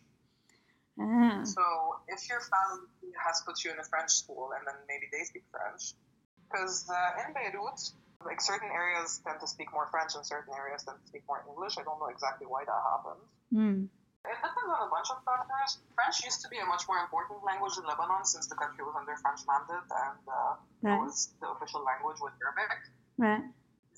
[0.95, 1.43] Ah.
[1.43, 1.63] So
[2.07, 2.87] if your family
[3.19, 5.99] has put you in a French school and then maybe they speak French,
[6.47, 7.83] because uh, in Beirut,
[8.23, 11.43] like certain areas tend to speak more French and certain areas tend to speak more
[11.51, 11.75] English.
[11.75, 13.27] I don't know exactly why that happens.
[13.51, 13.81] Mm.
[14.23, 15.81] It depends on a bunch of factors.
[15.97, 18.95] French used to be a much more important language in Lebanon since the country was
[18.95, 20.95] under French mandate and uh, right.
[20.95, 22.87] it was the official language with Arabic.
[23.17, 23.49] Right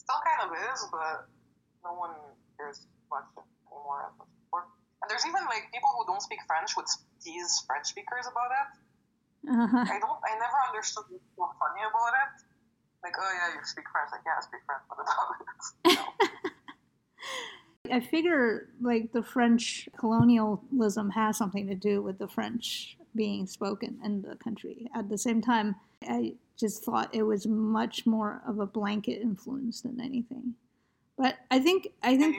[0.03, 1.31] still kind of is, but
[1.87, 2.15] no one
[2.59, 3.27] cares much
[3.71, 4.67] anymore as much before.
[5.03, 6.87] And there's even like people who don't speak French would
[7.23, 8.69] tease French speakers about it.
[9.43, 9.87] Uh-huh.
[9.87, 10.19] I don't.
[10.23, 12.35] I never understood what's so funny about it.
[13.03, 14.11] Like, oh yeah, you speak French.
[14.15, 14.83] Like, yeah, I speak French.
[14.87, 15.99] What about it?
[17.93, 23.99] I figure like the French colonialism has something to do with the French being spoken
[24.05, 24.89] in the country.
[24.95, 25.75] At the same time,
[26.09, 30.55] I just thought it was much more of a blanket influence than anything.
[31.19, 32.37] But I think I think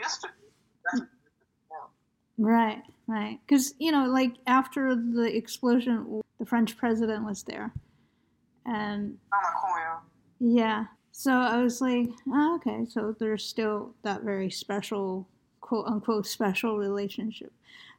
[2.37, 7.71] right, right, because you know, like after the explosion, the French president was there,
[8.65, 9.17] and
[10.39, 15.27] yeah, so I was like, oh, okay, so there's still that very special,
[15.61, 17.53] quote unquote, special relationship.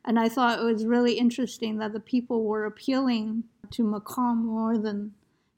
[0.05, 4.77] And I thought it was really interesting that the people were appealing to Macron more
[4.77, 5.15] than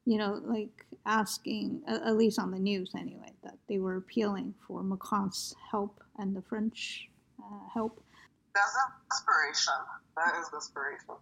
[0.07, 4.83] you know, like asking, at least on the news anyway, that they were appealing for
[4.83, 7.11] Macron's help and the French
[7.43, 8.03] uh, help.
[8.55, 8.73] That's
[9.11, 9.75] desperation.
[10.17, 11.19] That is desperation.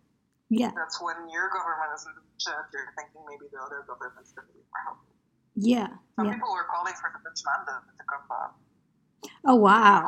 [0.51, 0.71] Yeah.
[0.77, 4.47] That's when your government is in the shit, you're thinking maybe the other government's going
[4.49, 5.17] to be more helpful.
[5.57, 5.89] Yeah.
[6.17, 6.35] Some yeah.
[6.35, 8.53] people were calling for the French mandate to come back.
[9.49, 10.05] Oh, wow.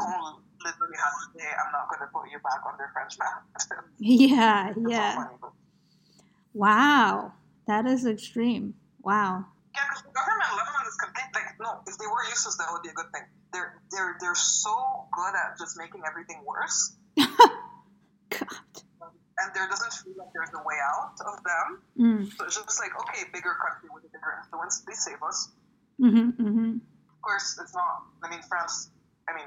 [0.60, 3.88] Literally had to say, I'm not going to put you back under French mandate.
[3.98, 5.14] yeah, yeah.
[5.16, 5.52] Funny, but...
[6.52, 7.32] Wow.
[7.66, 8.74] That is extreme.
[9.02, 9.44] Wow.
[9.74, 11.30] Yeah, because the government Lebanon is complete.
[11.34, 13.26] Like, no, if they were useless, that would be a good thing.
[13.52, 14.74] They're they're they're so
[15.12, 16.96] good at just making everything worse.
[17.16, 18.76] God.
[19.36, 21.68] And there doesn't feel like there's a way out of them.
[21.98, 22.32] Mm.
[22.32, 25.52] So it's just like, okay, bigger country with a bigger influence, please save us.
[26.00, 26.72] Mm-hmm, mm-hmm.
[26.80, 28.08] Of course, it's not.
[28.24, 28.90] I mean, France.
[29.28, 29.46] I mean,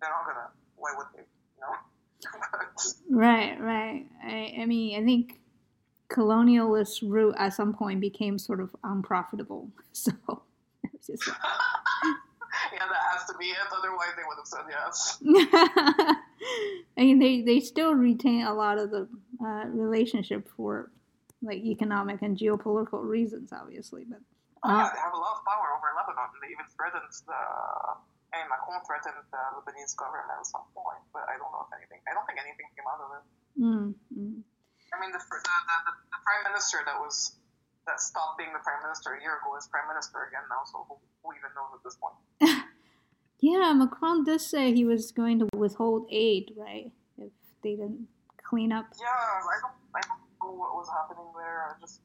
[0.00, 0.48] they're not gonna.
[0.76, 1.22] Why would they?
[1.22, 1.74] You know.
[3.10, 4.06] right, right.
[4.24, 5.40] I, I mean, I think
[6.08, 9.70] colonialist route at some point became sort of unprofitable.
[9.92, 10.12] So
[11.06, 11.38] just like,
[12.74, 13.66] yeah, that has to be it.
[13.70, 15.18] Otherwise, they would have said yes.
[16.98, 19.08] I mean, they they still retain a lot of the
[19.40, 20.90] uh, relationship for
[21.42, 24.04] like economic and geopolitical reasons, obviously.
[24.08, 24.20] But
[24.62, 26.30] uh, oh, yeah, they have a lot of power over Lebanon.
[26.42, 27.40] They even threatened the.
[28.34, 31.72] I mean, Macron threatened the Lebanese government at some point, but I don't know if
[31.72, 32.02] anything.
[32.10, 33.24] I don't think anything came out of it.
[33.56, 34.42] Mm, mm.
[34.96, 37.36] I mean, the, the, the, the, prime minister that was
[37.84, 40.64] that stopped being the prime minister a year ago is prime minister again now.
[40.64, 42.16] So who, who even knows at this point?
[43.44, 46.90] yeah, Macron did say he was going to withhold aid, right?
[47.20, 47.30] If
[47.62, 48.08] they didn't
[48.40, 48.88] clean up.
[48.96, 51.68] Yeah, I don't, I don't know what was happening there.
[51.68, 52.00] I just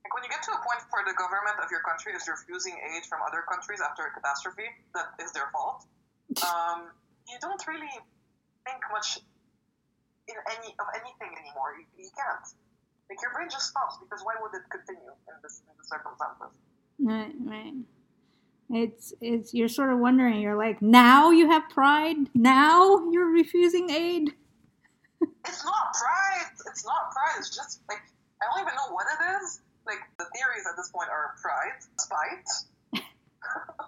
[0.00, 2.80] like when you get to a point where the government of your country is refusing
[2.80, 5.84] aid from other countries after a catastrophe that is their fault,
[6.48, 6.88] um,
[7.28, 7.92] you don't really
[8.64, 9.20] think much
[10.28, 11.76] in any of anything anymore.
[11.80, 12.46] You, you can't.
[13.08, 16.52] Like your brain just stops because why would it continue in this in the circumstances?
[17.00, 17.74] Right, right.
[18.70, 20.40] It's it's you're sort of wondering.
[20.40, 22.28] You're like, now you have pride.
[22.34, 24.34] Now you're refusing aid.
[25.20, 26.52] it's not pride.
[26.68, 27.36] It's not pride.
[27.38, 28.04] It's just like
[28.42, 29.60] I don't even know what it is.
[29.86, 33.02] Like the theories at this point are pride, spite,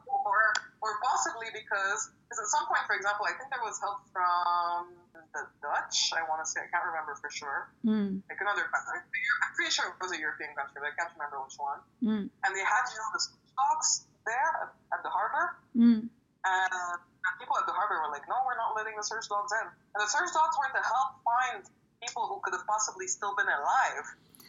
[0.08, 4.00] or or possibly because because at some point, for example, I think there was help
[4.08, 6.16] from the Dutch.
[6.16, 7.68] I want to say I can't remember for sure.
[7.84, 8.24] Mm.
[8.26, 9.04] Like another country.
[9.44, 11.80] I'm pretty sure it was a European country, but I can't remember which one.
[12.00, 12.24] Mm.
[12.32, 13.88] And they had you know the search dogs
[14.24, 15.58] there at, at the harbor.
[15.76, 16.08] Mm.
[16.40, 19.52] And, and people at the harbor were like, "No, we're not letting the search dogs
[19.52, 21.60] in." And the search dogs were to help find
[22.00, 24.06] people who could have possibly still been alive.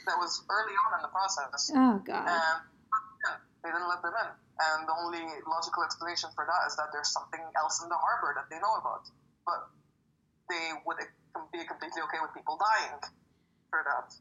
[0.07, 1.69] That was early on in the process.
[1.75, 2.25] Oh God.
[2.25, 2.71] And
[3.63, 4.29] they didn't let them in.
[4.61, 8.37] And the only logical explanation for that is that there's something else in the harbor
[8.37, 9.09] that they know about.
[9.45, 9.65] But
[10.49, 11.01] they would
[11.49, 12.99] be completely okay with people dying
[13.69, 14.13] for that.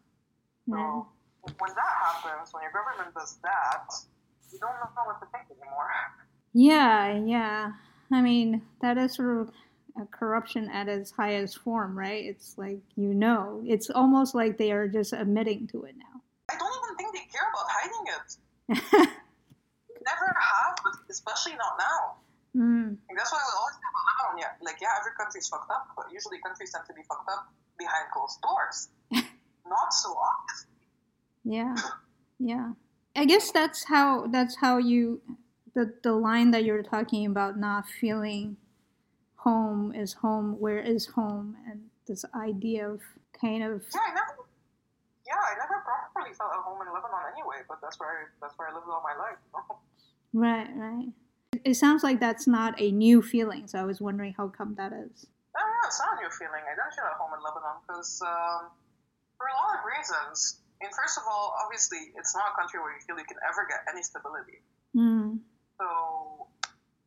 [0.68, 1.08] So
[1.58, 3.88] when that happens, when your government does that,
[4.52, 5.90] you don't know what to think anymore.
[6.52, 7.72] Yeah, yeah.
[8.12, 9.50] I mean, that is sort of
[10.00, 12.24] a corruption at its highest form, right?
[12.24, 16.22] It's like you know, it's almost like they are just admitting to it now.
[16.50, 19.08] I don't even think they care about hiding it.
[20.10, 22.18] Never have, but especially not now.
[22.56, 22.98] Mm.
[23.14, 24.42] that's why we always have a Lebanon.
[24.42, 27.46] Yeah, like yeah, every country's fucked up, but usually countries tend to be fucked up
[27.78, 28.88] behind closed doors.
[29.66, 30.66] not so obvious.
[31.44, 31.74] Yeah,
[32.38, 32.72] yeah.
[33.14, 35.22] I guess that's how that's how you
[35.74, 38.56] the the line that you're talking about not feeling
[39.36, 43.00] home is home where is home and this idea of
[43.40, 44.34] kind of yeah I never
[45.26, 48.54] yeah I never properly felt at home in Lebanon anyway but that's where I, that's
[48.58, 49.38] where I lived all my life
[50.32, 51.08] right right
[51.64, 54.92] it sounds like that's not a new feeling so I was wondering how come that
[54.92, 55.26] is
[55.56, 58.22] no, no it's not a new feeling I don't feel at home in Lebanon because
[58.22, 58.70] um,
[59.36, 62.80] for a lot of reasons I mean, first of all, obviously, it's not a country
[62.80, 64.64] where you feel you can ever get any stability.
[64.96, 65.44] Mm.
[65.76, 65.86] So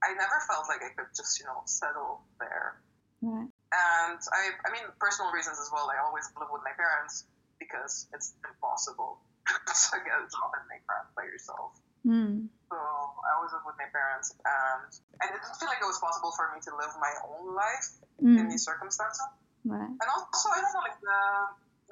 [0.06, 2.78] I never felt like I could just, you know, settle there.
[3.26, 3.50] Right.
[3.50, 5.90] And I, I mean, personal reasons as well.
[5.90, 7.26] I always live with my parents
[7.58, 11.74] because it's impossible to get a job and make friends by yourself.
[12.06, 12.54] Mm.
[12.74, 14.90] So I always live with my parents, and
[15.22, 18.02] and it didn't feel like it was possible for me to live my own life
[18.18, 18.34] mm.
[18.34, 19.22] in these circumstances.
[19.62, 19.94] Right.
[19.94, 21.22] And also, I don't know, like the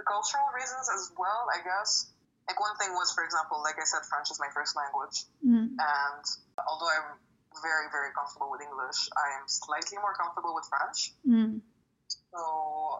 [0.02, 2.10] the cultural reasons as well, I guess.
[2.50, 5.70] Like one thing was, for example, like I said, French is my first language, mm.
[5.70, 6.26] and
[6.66, 7.22] although I'm
[7.62, 11.14] very, very comfortable with English, I am slightly more comfortable with French.
[11.30, 11.62] Mm.
[12.10, 12.42] So,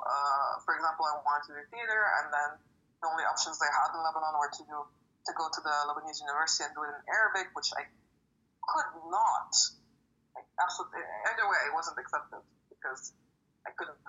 [0.06, 2.50] uh, for example, I wanted to do theater, and then
[3.02, 4.78] the only options I had in Lebanon were to do
[5.26, 7.86] to go to the Lebanese university and do it in Arabic, which I
[8.66, 9.54] could not.
[10.34, 12.42] Like, absolutely, either way, I wasn't accepted
[12.72, 13.14] because
[13.68, 14.00] I couldn't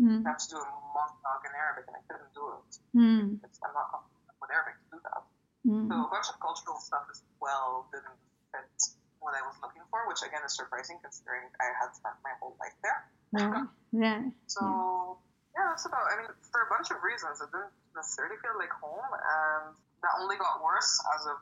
[0.00, 0.24] Mm.
[0.24, 2.72] I have to do a monologue in Arabic, and I couldn't do it.
[2.96, 3.36] Mm.
[3.36, 5.22] I'm not comfortable with Arabic to do that.
[5.68, 5.92] Mm.
[5.92, 8.16] So a bunch of cultural stuff as well didn't
[8.48, 12.32] fit what I was looking for, which again is surprising considering I had spent my
[12.40, 13.00] whole life there.
[13.36, 13.68] Yeah.
[13.92, 14.20] yeah.
[14.48, 15.60] So yeah.
[15.60, 16.08] yeah, that's about.
[16.08, 20.12] I mean, for a bunch of reasons, it didn't necessarily feel like home, and that
[20.20, 21.38] only got worse as of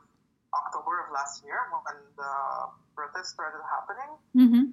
[0.53, 2.33] October of last year when the
[2.95, 4.11] protests started happening.
[4.35, 4.65] Mm-hmm.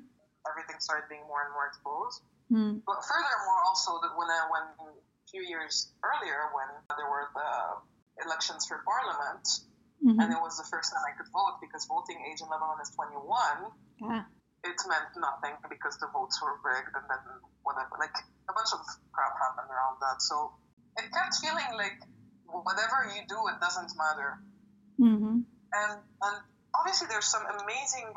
[0.47, 2.23] Everything started being more and more exposed.
[2.51, 2.79] Mm.
[2.87, 7.51] But furthermore, also that when I, when a few years earlier, when there were the
[8.23, 9.45] elections for parliament,
[9.99, 10.15] mm-hmm.
[10.15, 12.95] and it was the first time I could vote because voting age in Lebanon is
[12.95, 13.27] 21.
[13.99, 14.23] Yeah.
[14.63, 17.23] It meant nothing because the votes were rigged and then
[17.67, 17.99] whatever.
[17.99, 18.15] Like
[18.51, 20.23] a bunch of crap happened around that.
[20.23, 20.55] So
[20.99, 21.99] it kept feeling like
[22.49, 24.39] whatever you do, it doesn't matter.
[25.01, 25.45] Mm-hmm.
[25.73, 25.93] And
[26.23, 26.37] and
[26.75, 28.13] obviously there's some amazing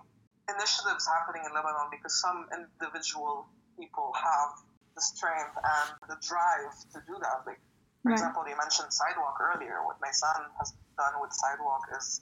[0.50, 4.60] initiatives happening in Lebanon because some individual people have
[4.96, 7.46] the strength and the drive to do that.
[7.46, 7.62] Like,
[8.04, 8.20] for right.
[8.20, 9.86] example, you mentioned sidewalk earlier.
[9.86, 12.22] What my son has done with sidewalk is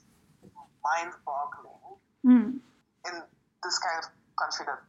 [0.82, 1.98] mind-boggling.
[2.26, 2.50] Mm.
[3.06, 3.14] In
[3.62, 4.06] this kind of
[4.38, 4.82] country that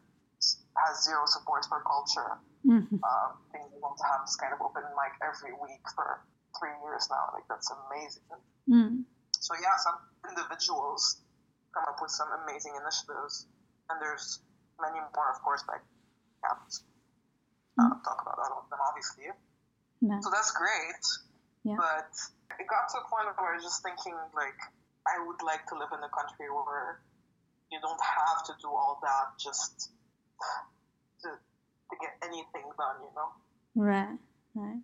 [0.78, 2.98] has zero support for culture, mm-hmm.
[3.02, 6.22] uh, being able to have this kind of open mic every week for
[6.58, 8.26] three years now, like that's amazing.
[8.70, 9.04] Mm.
[9.38, 9.97] So yeah, some
[10.30, 11.22] individuals
[11.74, 13.45] come up with some amazing initiatives,
[13.89, 14.41] and there's
[14.82, 15.84] many more, of course, like
[16.41, 16.74] can't
[17.80, 19.32] uh, talk about all of them, obviously.
[20.02, 20.20] No.
[20.22, 21.04] So that's great.
[21.64, 21.76] Yeah.
[21.76, 22.12] But
[22.60, 24.58] it got to a point where I was just thinking, like,
[25.08, 27.04] I would like to live in a country where
[27.72, 29.91] you don't have to do all that just
[31.24, 33.30] to, to get anything done, you know?
[33.76, 34.18] Right,
[34.56, 34.82] right.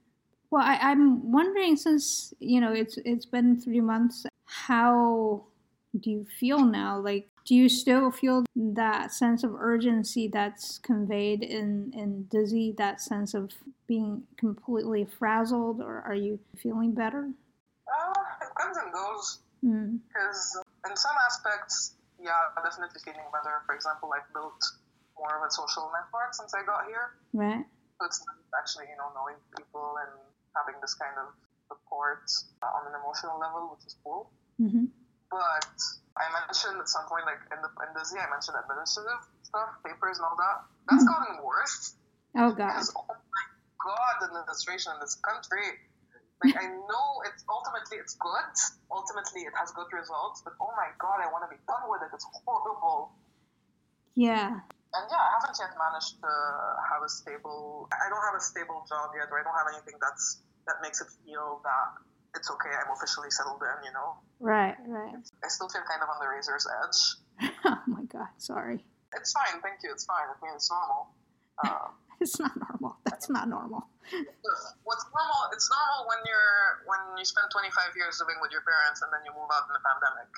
[0.56, 5.44] Well, I, am wondering since you know it's it's been three months, how
[6.00, 6.98] do you feel now?
[6.98, 12.74] Like, do you still feel that sense of urgency that's conveyed in in Dizzy?
[12.78, 13.52] That sense of
[13.86, 17.28] being completely frazzled, or are you feeling better?
[17.92, 19.40] Uh, it comes and goes.
[19.60, 20.90] Because mm.
[20.90, 23.60] in some aspects, yeah, I'm definitely feeling better.
[23.66, 24.64] For example, I've built
[25.20, 27.20] more of a social network since I got here.
[27.34, 27.66] Right.
[28.00, 28.24] So it's
[28.58, 31.36] actually, you know, knowing people and having this kind of
[31.68, 32.26] support
[32.64, 34.32] uh, on an emotional level, which is cool.
[34.60, 34.90] Mm-hmm.
[35.30, 35.76] But
[36.16, 39.76] I mentioned at some point, like in the in the Z, I mentioned administrative stuff,
[39.84, 40.64] papers, and all that.
[40.88, 41.12] That's mm-hmm.
[41.12, 41.96] gotten worse.
[42.40, 42.76] Oh god.
[42.76, 43.46] Because, oh my
[43.84, 45.84] god, the administration in this country.
[46.44, 48.56] Like I know it's ultimately it's good.
[48.92, 50.44] Ultimately, it has good results.
[50.44, 52.12] But oh my god, I want to be done with it.
[52.14, 53.16] It's horrible.
[54.16, 54.60] Yeah.
[54.96, 56.32] And yeah, I haven't yet managed to
[56.88, 57.92] have a stable.
[57.92, 61.02] I don't have a stable job yet, or I don't have anything that's that makes
[61.04, 62.00] it feel that
[62.36, 62.72] it's okay.
[62.72, 64.16] I'm officially settled in, you know.
[64.40, 65.16] Right, right.
[65.44, 67.00] I still feel kind of on the razor's edge.
[67.66, 68.84] oh my god, sorry.
[69.16, 69.92] It's fine, thank you.
[69.92, 70.28] It's fine.
[70.28, 71.12] I mean, it's normal.
[71.64, 71.92] Uh,
[72.22, 72.98] it's not normal.
[73.04, 73.88] That's not normal.
[74.84, 75.42] What's normal?
[75.52, 79.24] It's normal when you're when you spend 25 years living with your parents and then
[79.28, 80.30] you move out in the pandemic.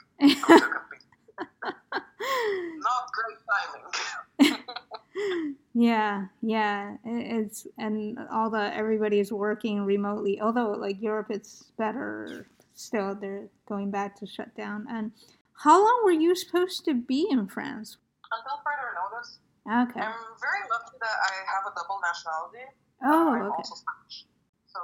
[2.20, 4.66] not great timing.
[5.78, 10.42] Yeah, yeah, it's and all the everybody is working remotely.
[10.42, 13.14] Although like Europe, it's better still.
[13.14, 14.88] They're going back to shut down.
[14.90, 15.12] And
[15.54, 17.98] how long were you supposed to be in France?
[18.26, 19.38] Until further notice.
[19.70, 20.02] Okay.
[20.02, 22.66] I'm very lucky that I have a double nationality.
[23.06, 23.58] Oh, I'm okay.
[23.58, 24.26] also Spanish,
[24.66, 24.80] so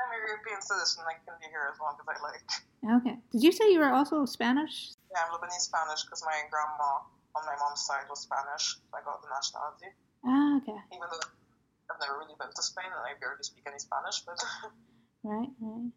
[0.00, 1.04] I'm a European citizen.
[1.06, 3.02] I can be here as long as I like.
[3.02, 3.18] Okay.
[3.32, 4.93] Did you say you were also Spanish?
[5.14, 7.06] Yeah, I'm Lebanese Spanish because my grandma
[7.36, 8.74] on my mom's side was Spanish.
[8.74, 9.94] So I got the nationality.
[10.26, 10.74] Ah, okay.
[10.90, 11.28] Even though
[11.88, 14.42] I've never really been to Spain and I barely speak any Spanish, but.
[15.22, 15.90] right, right.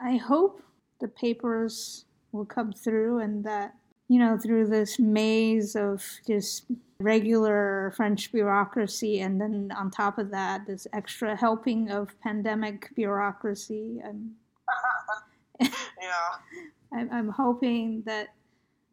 [0.00, 0.62] I hope
[1.00, 3.74] the papers will come through and that,
[4.06, 6.66] you know, through this maze of just
[7.00, 14.00] regular French bureaucracy and then on top of that, this extra helping of pandemic bureaucracy.
[14.06, 14.36] I'm,
[15.60, 15.68] yeah.
[16.94, 18.28] I'm, I'm hoping that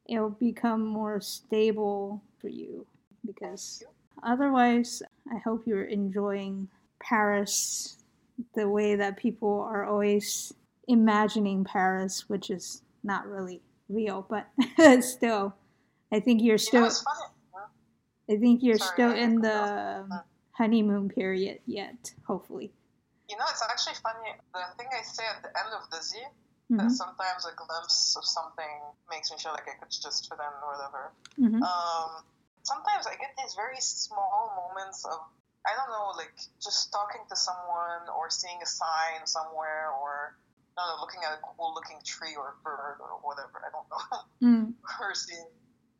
[0.10, 2.86] it'll become more stable for you
[3.26, 3.84] because
[4.24, 5.02] otherwise
[5.32, 6.68] i hope you're enjoying
[7.02, 7.98] paris
[8.56, 10.54] the way that people are always
[10.88, 14.48] imagining paris which is not really real but
[15.04, 15.54] still
[16.12, 16.88] i think you're still you
[17.54, 20.24] know, i think you're Sorry, still in the mm.
[20.52, 22.72] honeymoon period yet hopefully.
[23.30, 24.36] You know it's actually funny.
[24.54, 26.18] The thing i say at the end of the z
[26.70, 26.94] Mm-hmm.
[26.94, 28.70] sometimes a glimpse of something
[29.10, 31.04] makes me feel like I could just fit in or whatever.
[31.42, 31.66] Mm-hmm.
[31.66, 32.12] Um,
[32.62, 35.18] sometimes I get these very small moments of
[35.68, 40.38] I don't know, like just talking to someone or seeing a sign somewhere or
[40.78, 43.90] I don't know, looking at a cool looking tree or bird or whatever, I don't
[43.92, 44.02] know.
[44.46, 44.66] mm.
[45.02, 45.50] or seeing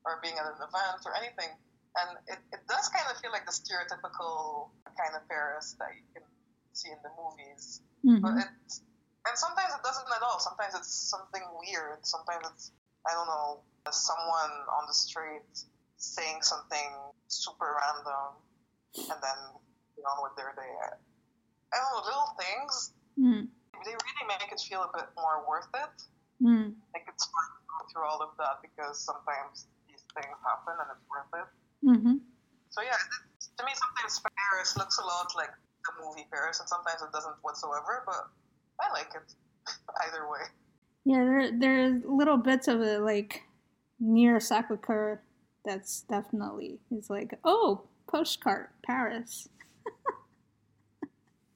[0.06, 1.52] or being at an event or anything.
[2.00, 6.06] And it, it does kind of feel like the stereotypical kind of Paris that you
[6.14, 6.24] can
[6.72, 7.82] see in the movies.
[8.06, 8.24] Mm-hmm.
[8.24, 8.82] But it's
[9.28, 10.40] and sometimes it doesn't at all.
[10.40, 12.06] Sometimes it's something weird.
[12.06, 12.72] Sometimes it's
[13.08, 15.48] I don't know, someone on the street
[15.98, 16.90] saying something
[17.28, 18.40] super random,
[18.96, 19.40] and then
[19.96, 20.72] get on with their day.
[21.72, 22.94] I don't know, little things.
[23.20, 23.44] Mm.
[23.86, 25.96] They really make it feel a bit more worth it.
[26.44, 26.76] Mm.
[26.96, 30.88] Like it's fun to go through all of that because sometimes these things happen and
[30.92, 31.50] it's worth it.
[31.84, 32.16] Mm-hmm.
[32.70, 35.52] So yeah, to me sometimes Paris looks a lot like
[35.88, 38.04] the movie Paris, and sometimes it doesn't whatsoever.
[38.04, 38.32] But
[38.82, 39.34] I like it
[40.08, 40.46] either way.
[41.06, 43.44] Yeah, there there's little bits of it like
[44.00, 45.22] near Sacre
[45.66, 49.48] that's definitely it's like oh postcard Paris.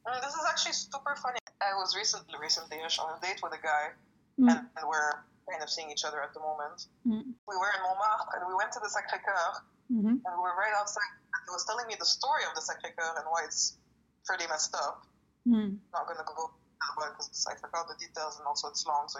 [0.07, 1.39] uh, this is actually super funny.
[1.61, 3.95] I was recently recently on a date with a guy,
[4.39, 4.51] mm.
[4.51, 5.11] and, and, we're
[5.49, 6.87] kind of seeing each other at the moment.
[7.07, 7.33] Mm.
[7.47, 10.17] We were in Montmartre, and we went to the Sacré Coeur, mm-hmm.
[10.19, 11.07] and we were right outside.
[11.33, 13.79] And he was telling me the story of the Sacré Coeur and why it's
[14.25, 15.07] pretty messed up.
[15.47, 15.79] Mm.
[15.91, 16.51] Not gonna go
[16.95, 19.19] because I forgot the details and also it's long, so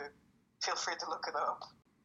[0.61, 1.64] feel free to look it up.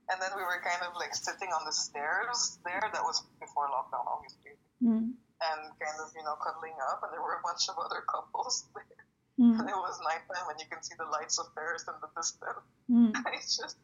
[0.09, 2.81] And then we were kind of like sitting on the stairs there.
[2.81, 4.57] That was before lockdown, obviously.
[4.81, 5.13] Mm.
[5.39, 8.67] And kind of, you know, cuddling up, and there were a bunch of other couples
[8.75, 9.05] there.
[9.39, 9.61] Mm.
[9.61, 12.65] And it was nighttime, and you can see the lights of Paris in the distance.
[12.91, 13.13] Mm.
[13.27, 13.77] I just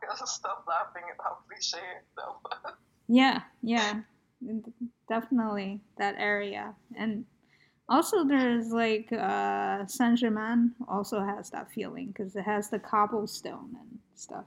[0.00, 1.82] couldn't stop laughing at how cliche
[2.16, 2.74] that was.
[3.06, 4.00] Yeah, yeah,
[5.10, 6.74] definitely that area.
[6.96, 7.26] And
[7.88, 13.76] also, there's like uh, Saint Germain also has that feeling because it has the cobblestone
[13.78, 14.46] and stuff.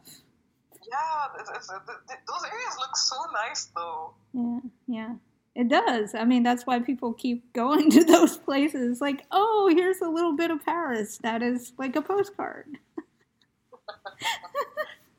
[0.89, 1.79] Yeah, it's, it's, it,
[2.27, 4.13] those areas look so nice though.
[4.33, 5.15] Yeah, yeah.
[5.53, 6.13] It does.
[6.13, 9.01] I mean, that's why people keep going to those places.
[9.01, 12.77] Like, oh, here's a little bit of Paris that is like a postcard.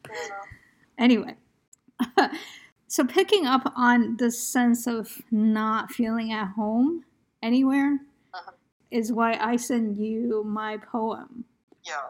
[0.98, 1.36] anyway,
[2.88, 7.04] so picking up on the sense of not feeling at home
[7.42, 7.98] anywhere
[8.34, 8.52] uh-huh.
[8.90, 11.44] is why I send you my poem.
[11.84, 12.08] Yeah.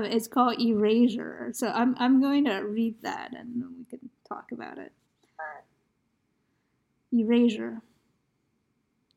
[0.00, 1.50] It's called Erasure.
[1.52, 4.92] So I'm I'm going to read that and we can talk about it.
[7.12, 7.82] Erasure.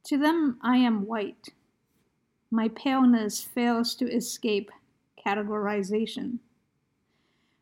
[0.06, 1.50] To them, I am white.
[2.50, 4.72] My paleness fails to escape
[5.26, 6.40] categorization.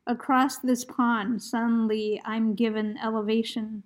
[0.07, 3.83] Across this pond, suddenly I'm given elevation,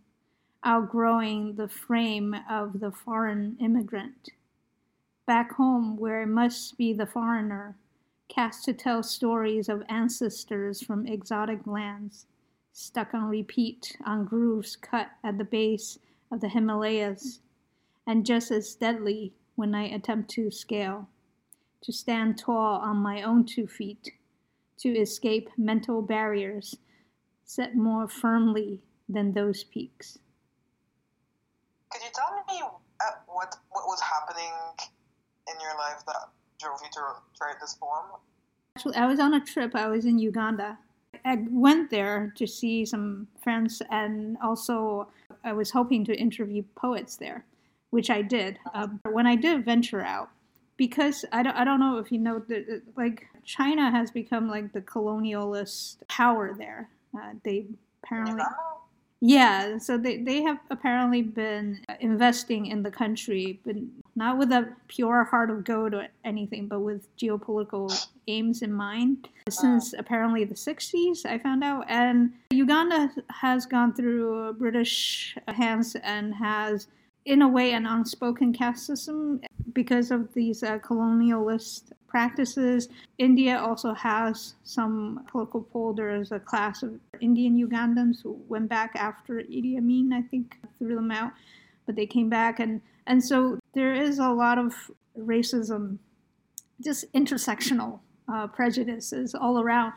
[0.63, 4.29] outgrowing the frame of the foreign immigrant.
[5.25, 7.75] Back home, where it must be the foreigner,
[8.29, 12.25] cast to tell stories of ancestors from exotic lands,
[12.71, 15.99] stuck on repeat on grooves cut at the base
[16.31, 17.39] of the Himalayas,
[18.07, 21.09] and just as deadly when I attempt to scale,
[21.81, 24.13] to stand tall on my own two feet,
[24.77, 26.77] to escape mental barriers
[27.45, 30.17] set more firmly than those peaks.
[31.93, 34.51] Could you tell me uh, what what was happening
[35.47, 36.15] in your life that
[36.59, 37.01] drove you to
[37.39, 38.19] write this poem?
[38.75, 39.75] Actually, I was on a trip.
[39.75, 40.79] I was in Uganda.
[41.23, 45.07] I went there to see some friends, and also
[45.43, 47.45] I was hoping to interview poets there,
[47.91, 48.57] which I did.
[48.73, 50.29] Um, when I did venture out,
[50.77, 54.73] because I don't, I don't know if you know that like China has become like
[54.73, 56.89] the colonialist power there.
[57.15, 57.67] Uh, they
[58.03, 58.49] apparently yeah,
[59.79, 63.77] so they, they have apparently been investing in the country, but
[64.17, 67.89] not with a pure heart of gold or anything, but with geopolitical
[68.27, 69.29] aims in mind.
[69.49, 71.85] Since apparently the 60s, I found out.
[71.87, 76.87] And Uganda has gone through British hands and has,
[77.23, 79.39] in a way, an unspoken caste system
[79.71, 82.89] because of these uh, colonialist practices.
[83.17, 85.93] India also has some political pull.
[85.93, 90.59] There is a class of Indian Ugandans who went back after Idi Amin, I think,
[90.77, 91.31] threw them out,
[91.87, 92.59] but they came back.
[92.59, 94.75] And, and so there is a lot of
[95.17, 95.97] racism,
[96.79, 97.99] just intersectional
[98.31, 99.93] uh, prejudices all around.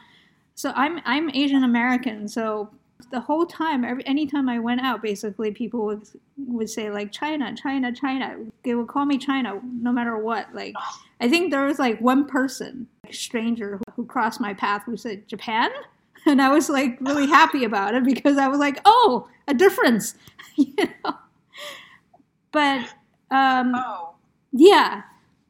[0.54, 2.70] So I'm, I'm Asian American, so
[3.10, 7.54] the whole time, every anytime I went out, basically people would would say like China,
[7.54, 8.36] China, China.
[8.64, 10.54] They would call me China no matter what.
[10.54, 10.74] Like
[11.20, 14.96] I think there was like one person, a stranger, who, who crossed my path who
[14.96, 15.70] said Japan,
[16.26, 20.14] and I was like really happy about it because I was like, oh, a difference,
[20.56, 21.14] you know.
[22.50, 22.94] But
[23.30, 24.14] um, oh.
[24.52, 25.02] yeah,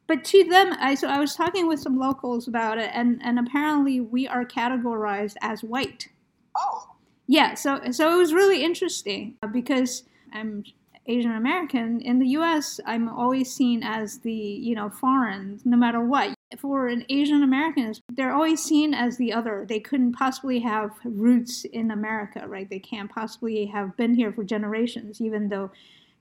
[0.05, 3.39] but to them, I so I was talking with some locals about it, and and
[3.39, 6.09] apparently we are categorized as white.
[6.57, 6.96] Oh.
[7.27, 10.03] Yeah, so so it was really interesting uh, because
[10.33, 10.63] I'm
[11.07, 16.01] Asian American, in the US, I'm always seen as the, you know, foreign, no matter
[16.01, 16.33] what.
[16.57, 19.65] For an Asian Americans, they're always seen as the other.
[19.67, 22.69] They couldn't possibly have roots in America, right?
[22.69, 25.71] They can't possibly have been here for generations, even though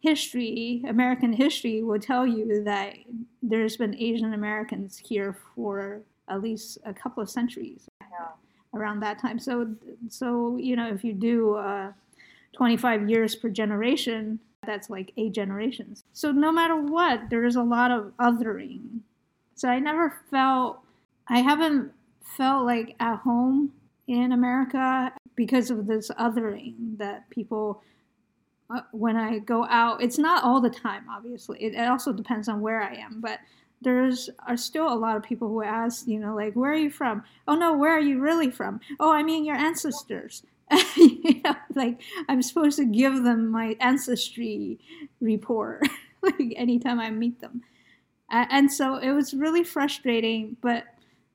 [0.00, 2.94] history, American history, will tell you that
[3.42, 8.28] there's been Asian Americans here for at least a couple of centuries yeah.
[8.76, 9.38] Around that time.
[9.38, 9.74] So,
[10.08, 11.92] so you know, if you do uh,
[12.54, 16.04] 25 years per generation, that's like eight generations.
[16.12, 19.00] So no matter what, there is a lot of othering.
[19.54, 20.80] So I never felt,
[21.28, 21.92] I haven't
[22.36, 23.72] felt like at home
[24.06, 27.82] in America because of this othering that people,
[28.68, 31.62] uh, when I go out, it's not all the time, obviously.
[31.62, 33.38] It, it also depends on where I am, but
[33.82, 36.90] there's are still a lot of people who ask, you know, like, where are you
[36.90, 37.22] from?
[37.46, 38.80] Oh no, where are you really from?
[38.98, 40.42] Oh, I mean your ancestors.
[40.96, 44.80] you know, like I'm supposed to give them my ancestry
[45.20, 45.86] report
[46.22, 47.62] like anytime I meet them.
[48.28, 50.84] And so it was really frustrating, but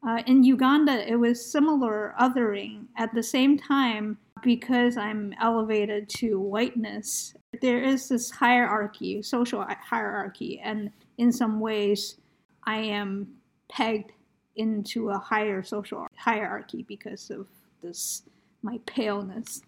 [0.05, 6.39] uh, in Uganda, it was similar othering at the same time because I'm elevated to
[6.39, 7.33] whiteness.
[7.61, 12.17] There is this hierarchy, social hierarchy, and in some ways,
[12.64, 13.36] I am
[13.70, 14.12] pegged
[14.55, 17.47] into a higher social hierarchy because of
[17.82, 18.24] this
[18.62, 19.62] my paleness.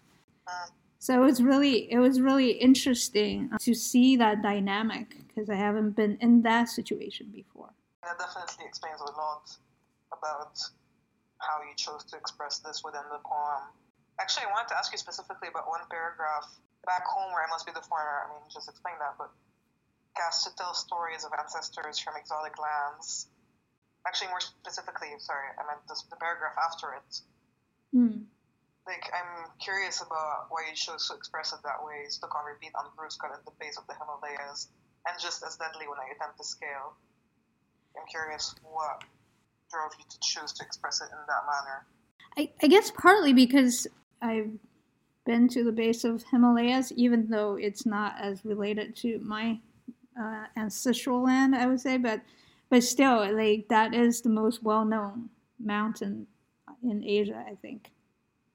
[0.98, 5.54] So it was really it was really interesting uh, to see that dynamic because I
[5.56, 7.70] haven't been in that situation before.
[8.02, 9.50] That definitely explains a lot
[10.12, 10.56] about
[11.38, 13.68] how you chose to express this within the poem.
[14.20, 16.48] Actually, I wanted to ask you specifically about one paragraph
[16.86, 18.24] back home where I must be the foreigner.
[18.24, 19.32] I mean, just explain that, but
[20.16, 23.28] cast to tell stories of ancestors from exotic lands.
[24.06, 27.10] Actually, more specifically, sorry, I meant this, the paragraph after it.
[27.94, 28.24] Mm
[28.86, 32.04] like I'm curious about why you chose to express it that way.
[32.08, 34.68] Stuck on repeat on grooves cut at the base of the Himalayas,
[35.08, 36.96] and just as deadly when I attempt to scale.
[37.96, 39.02] I'm curious what
[39.70, 41.86] drove you to choose to express it in that manner.
[42.36, 43.86] I, I guess partly because
[44.20, 44.50] I've
[45.24, 49.60] been to the base of Himalayas, even though it's not as related to my
[50.20, 52.20] uh, ancestral land, I would say, but
[52.70, 56.26] but still, like that is the most well-known mountain
[56.82, 57.90] in Asia, I think.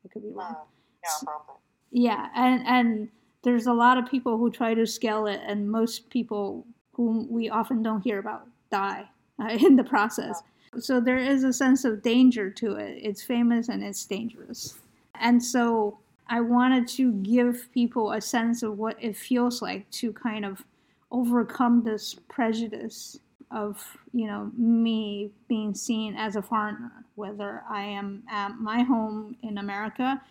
[0.04, 0.56] I could be wrong.
[0.56, 0.58] Mm,
[1.04, 1.56] yeah, probably.
[1.92, 3.10] Yeah, and and
[3.44, 7.50] there's a lot of people who try to scale it, and most people whom we
[7.50, 9.10] often don't hear about die
[9.42, 10.42] uh, in the process.
[10.78, 13.00] So there is a sense of danger to it.
[13.02, 14.78] It's famous and it's dangerous.
[15.16, 15.98] And so
[16.28, 20.64] I wanted to give people a sense of what it feels like to kind of
[21.12, 23.20] overcome this prejudice
[23.52, 29.36] of, you know, me being seen as a foreigner, whether I am at my home
[29.42, 30.22] in America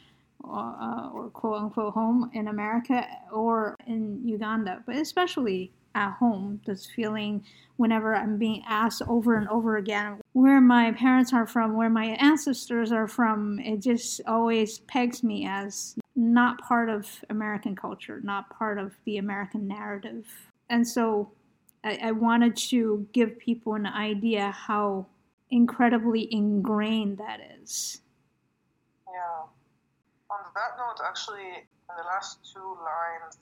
[0.45, 6.61] or, uh, or quote unquote home in America or in Uganda, but especially at home,
[6.65, 7.45] this feeling
[7.77, 12.07] whenever I'm being asked over and over again where my parents are from, where my
[12.21, 18.51] ancestors are from, it just always pegs me as not part of American culture, not
[18.51, 20.27] part of the American narrative.
[20.71, 21.33] And so
[21.85, 25.07] I, I wanted to give people an idea how
[25.51, 28.03] incredibly ingrained that is.
[29.07, 29.49] Yeah.
[30.31, 33.39] On that note, actually, in the last two lines,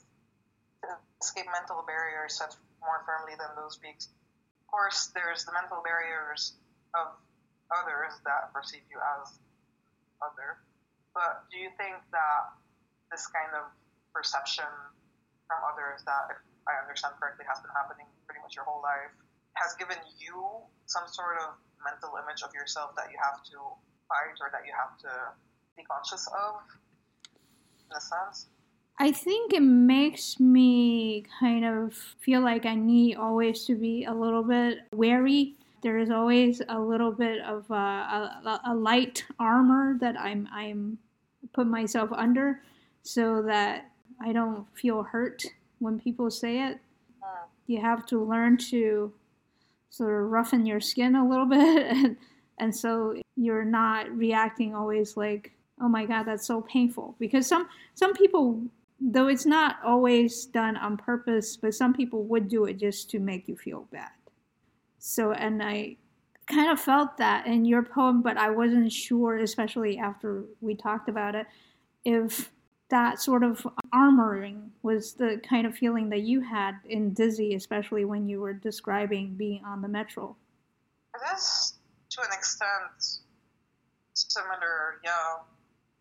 [1.21, 4.07] escape mental barriers set more firmly than those peaks.
[4.61, 6.53] Of course, there's the mental barriers
[6.95, 7.19] of
[7.73, 9.39] others that perceive you as
[10.23, 10.63] other.
[11.13, 12.41] But do you think that
[13.11, 13.67] this kind of
[14.13, 14.69] perception
[15.47, 19.15] from others that, I understand correctly, has been happening pretty much your whole life,
[19.55, 23.57] has given you some sort of mental image of yourself that you have to
[24.07, 25.11] fight or that you have to
[25.75, 26.61] be conscious of,
[27.89, 28.47] in a sense?
[28.99, 34.13] I think it makes me kind of feel like I need always to be a
[34.13, 35.55] little bit wary.
[35.83, 40.97] There is always a little bit of uh, a, a light armor that I'm I'm
[41.53, 42.61] put myself under,
[43.03, 45.43] so that I don't feel hurt
[45.79, 46.79] when people say it.
[47.21, 47.45] Uh.
[47.67, 49.13] You have to learn to
[49.89, 52.17] sort of roughen your skin a little bit, and
[52.59, 55.51] and so you're not reacting always like,
[55.81, 57.15] oh my god, that's so painful.
[57.19, 58.61] Because some some people
[58.99, 63.19] though it's not always done on purpose, but some people would do it just to
[63.19, 64.09] make you feel bad.
[64.97, 65.97] So, and I
[66.47, 71.09] kind of felt that in your poem, but I wasn't sure, especially after we talked
[71.09, 71.45] about it,
[72.03, 72.51] if
[72.89, 78.05] that sort of armoring was the kind of feeling that you had in Dizzy, especially
[78.05, 80.35] when you were describing being on the metro.
[81.13, 81.73] It is,
[82.11, 83.19] to an extent,
[84.13, 85.43] similar, yeah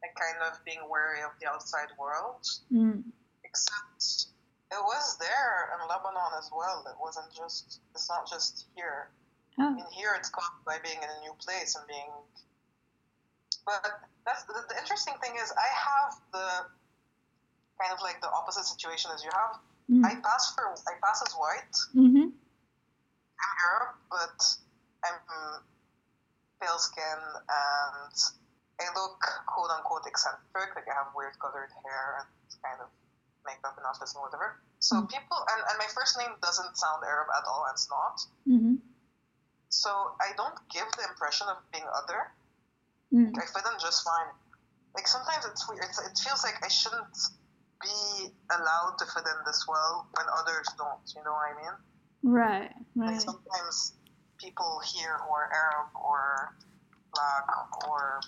[0.02, 2.44] and kind of being wary of the outside world.
[2.72, 3.02] Mm.
[3.44, 4.30] Except
[4.70, 6.84] it was there in Lebanon as well.
[6.88, 9.08] It wasn't just, it's not just here.
[9.58, 9.72] Oh.
[9.72, 12.12] In here, it's caused by being in a new place and being.
[13.64, 16.48] But that's the, the interesting thing is, I have the
[17.80, 19.60] kind of like the opposite situation as you have.
[19.90, 20.04] Mm.
[20.04, 21.76] I pass for I pass as white.
[21.94, 22.28] Mm-hmm.
[22.32, 24.38] I'm Arab, but
[25.04, 25.18] I'm
[26.60, 28.16] pale skin and
[28.80, 32.28] I look quote unquote eccentric, like I have weird colored hair and
[32.60, 32.88] kind of
[33.44, 34.60] makeup and outfits and whatever.
[34.80, 35.08] So mm-hmm.
[35.08, 38.16] people, and, and my first name doesn't sound Arab at all, and it's not.
[38.44, 38.76] Mm-hmm.
[39.70, 42.32] So I don't give the impression of being other.
[43.12, 43.32] Mm.
[43.32, 44.32] I fit in just fine.
[44.92, 45.84] Like sometimes it's weird.
[45.88, 47.16] It's, it feels like I shouldn't
[47.82, 51.02] be allowed to fit in this well when others don't.
[51.14, 51.76] You know what I mean?
[52.22, 52.72] Right.
[52.96, 53.20] Like Right.
[53.22, 53.92] sometimes
[54.38, 56.56] people here who are Arab or
[57.12, 57.46] black
[57.88, 58.20] or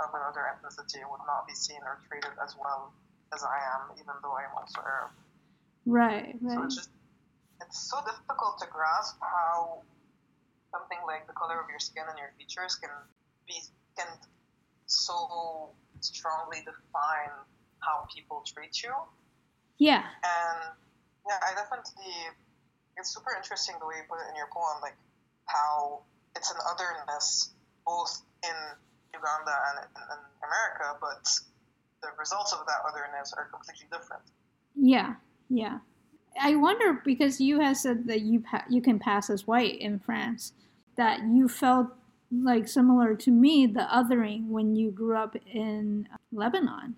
[0.00, 2.92] of another ethnicity would not be seen or treated as well
[3.32, 5.12] as I am, even though I am also Arab.
[5.86, 6.54] Right, right.
[6.54, 6.90] So it's just
[7.60, 9.82] it's so difficult to grasp how
[10.72, 12.90] something like the color of your skin and your features can
[13.46, 13.54] be
[13.96, 14.08] can
[14.86, 15.70] so
[16.00, 17.32] strongly define
[17.84, 18.92] how people treat you.
[19.78, 20.04] Yeah.
[20.22, 20.58] And
[21.28, 22.12] yeah, I definitely
[22.96, 24.96] it's super interesting the way you put it in your poem, like
[25.46, 26.02] how
[26.36, 27.50] it's an otherness
[27.86, 28.56] both in
[29.12, 31.28] Uganda and in America, but
[32.02, 34.22] the results of that otherness are completely different.
[34.74, 35.14] Yeah,
[35.48, 35.78] yeah.
[36.40, 39.98] I wonder because you have said that you pa- you can pass as white in
[39.98, 40.52] France,
[40.96, 41.88] that you felt
[42.32, 46.96] like similar to me the othering when you grew up in Lebanon.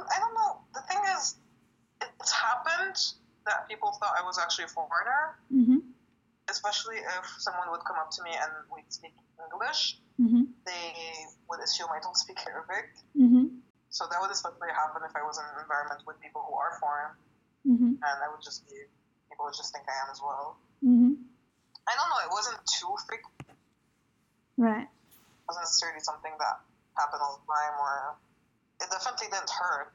[0.00, 0.60] I don't know.
[0.74, 1.36] The thing is,
[2.24, 2.96] it's happened
[3.44, 5.84] that people thought I was actually a foreigner, mm-hmm.
[6.48, 10.48] especially if someone would come up to me and we'd speak English mm-hmm.
[10.64, 10.94] they
[11.52, 12.96] would assume I don't speak Arabic.
[13.12, 13.60] Mm-hmm.
[13.90, 16.80] So that would especially happen if I was in an environment with people who are
[16.82, 17.12] foreign,
[17.62, 17.92] mm-hmm.
[18.00, 18.74] and I would just be
[19.30, 20.58] people would just think I am as well.
[20.82, 21.14] Mm-hmm.
[21.86, 22.20] I don't know.
[22.26, 23.54] It wasn't too frequent.
[24.56, 24.88] Right.
[24.88, 26.58] It wasn't necessarily something that
[26.98, 28.18] happened all the time, or
[28.82, 29.94] it definitely didn't hurt.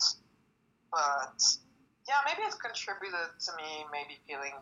[0.96, 1.36] But
[2.10, 4.58] yeah, maybe it's contributed to me maybe feeling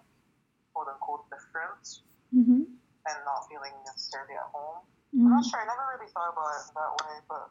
[0.76, 2.04] quote unquote different
[2.36, 2.68] mm-hmm.
[2.68, 4.84] and not feeling necessarily at home.
[5.16, 5.32] Mm-hmm.
[5.32, 5.64] I'm not sure.
[5.64, 7.48] I never really thought about it that way, but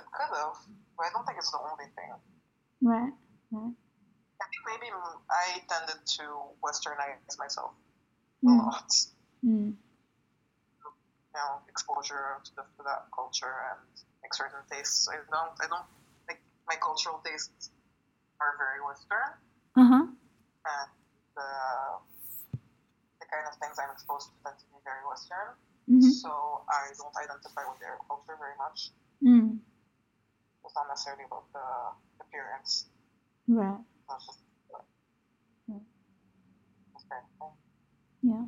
[0.00, 0.56] it could have.
[0.96, 2.12] But I don't think it's the only thing.
[2.80, 3.12] Right.
[3.52, 3.76] Right.
[4.40, 6.24] I think maybe I tended to
[6.64, 7.76] westernize myself
[8.40, 8.48] mm.
[8.48, 8.88] a lot.
[9.44, 9.76] Mm.
[9.76, 13.84] You know, exposure to, the, to that culture and
[14.24, 15.04] like certain tastes.
[15.12, 15.52] I don't.
[15.60, 15.84] I don't
[16.24, 17.68] like my cultural tastes
[18.40, 19.30] are very Western.
[19.76, 20.04] Uh huh.
[20.08, 20.90] And
[21.34, 21.50] the
[23.18, 25.54] the kind of things I'm exposed to tend to be very Western.
[25.88, 26.12] Mm-hmm.
[26.20, 26.30] So
[26.68, 28.92] I don't identify with their culture very much.
[29.24, 29.58] Mm.
[30.64, 31.66] It's not necessarily about the
[32.20, 32.92] appearance.
[33.48, 33.80] Right.
[34.04, 34.44] Just,
[37.08, 37.52] kind of.
[38.22, 38.44] Yeah.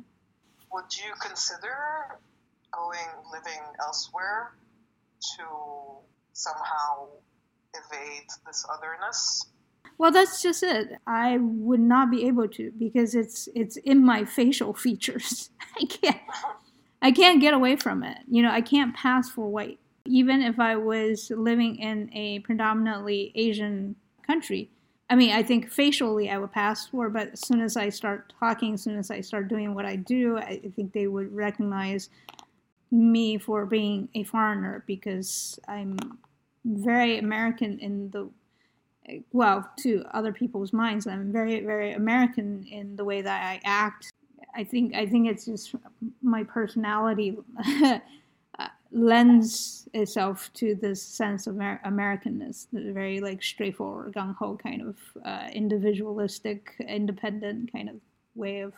[0.71, 2.19] Would you consider
[2.71, 4.53] going living elsewhere
[5.37, 5.45] to
[6.33, 7.09] somehow
[7.73, 9.49] evade this otherness?
[9.97, 10.97] Well, that's just it.
[11.05, 15.51] I would not be able to because it's it's in my facial features.
[15.79, 16.21] I can't
[17.01, 18.17] I can't get away from it.
[18.27, 19.79] You know, I can't pass for white.
[20.05, 24.71] Even if I was living in a predominantly Asian country,
[25.11, 28.33] I mean, I think facially I would pass for, but as soon as I start
[28.39, 32.09] talking, as soon as I start doing what I do, I think they would recognize
[32.91, 35.97] me for being a foreigner because I'm
[36.65, 38.29] very American in the
[39.31, 44.11] well, to other people's minds, I'm very, very American in the way that I act.
[44.55, 45.75] I think I think it's just
[46.21, 47.37] my personality
[48.91, 54.81] lends itself to this sense of Amer- Americanness, the very like straightforward, gung ho kind
[54.81, 57.95] of uh, individualistic, independent kind of
[58.35, 58.73] way of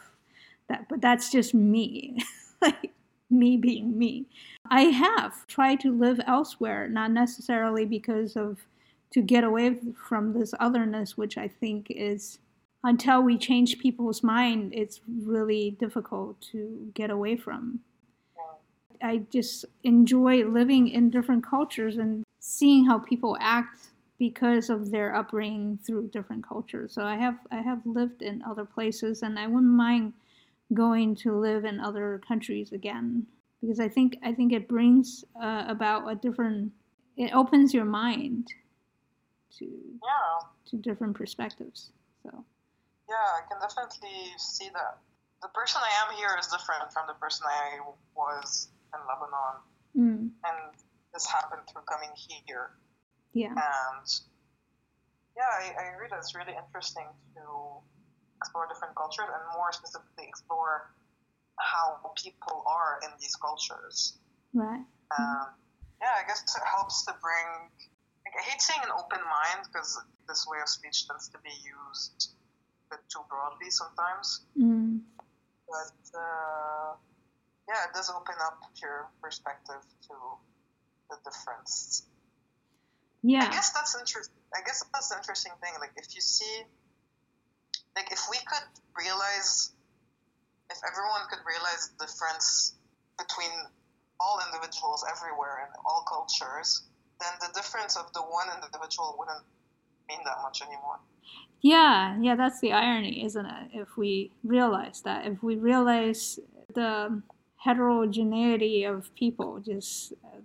[0.70, 0.88] that.
[0.88, 2.20] But that's just me,
[2.62, 2.92] like
[3.30, 4.28] me being me.
[4.70, 8.60] I have tried to live elsewhere, not necessarily because of
[9.14, 12.40] to get away from this otherness, which I think is
[12.84, 17.80] until we change people's mind, it's really difficult to get away from.
[19.02, 23.90] I just enjoy living in different cultures and seeing how people act
[24.20, 26.94] because of their upbringing through different cultures.
[26.94, 30.14] So I have I have lived in other places and I wouldn't mind
[30.74, 33.28] going to live in other countries again
[33.62, 36.72] because I think I think it brings uh, about a different
[37.18, 38.48] it opens your mind
[39.60, 39.66] to
[40.04, 40.40] Yeah.
[40.70, 41.92] to different perspectives.
[42.24, 42.46] So
[43.10, 45.00] Yeah, I can definitely see that.
[45.42, 47.80] The person I am here is different from the person I
[48.16, 49.56] was in Lebanon.
[49.96, 50.74] mm, And
[51.14, 52.72] this happened through coming here.
[53.34, 53.50] yeah.
[53.52, 54.08] And
[55.36, 57.42] yeah, I, I agree that it's really interesting to
[58.38, 60.92] explore different cultures and more specifically explore
[61.60, 64.18] how people are in these cultures.
[64.54, 64.86] Right.
[65.18, 65.48] Um,
[66.02, 67.70] yeah, I guess it helps to bring.
[68.34, 72.34] I hate saying an open mind because this way of speech tends to be used
[72.90, 74.42] a bit too broadly sometimes.
[74.58, 75.02] Mm,
[75.70, 76.98] But uh,
[77.70, 80.16] yeah, it does open up your perspective to
[81.10, 82.04] the difference.
[83.22, 84.36] Yeah, I guess that's interesting.
[84.54, 85.74] I guess that's the interesting thing.
[85.80, 86.66] Like, if you see,
[87.96, 88.68] like, if we could
[89.00, 89.72] realize,
[90.70, 92.76] if everyone could realize the difference
[93.18, 93.54] between
[94.20, 96.84] all individuals everywhere and all cultures,
[97.24, 99.44] then the difference of the one individual wouldn't
[100.08, 101.00] mean that much anymore.
[101.62, 103.70] Yeah, yeah, that's the irony, isn't it?
[103.74, 106.40] If we realize that, if we realize
[106.74, 107.22] the
[107.58, 110.40] heterogeneity of people, just uh,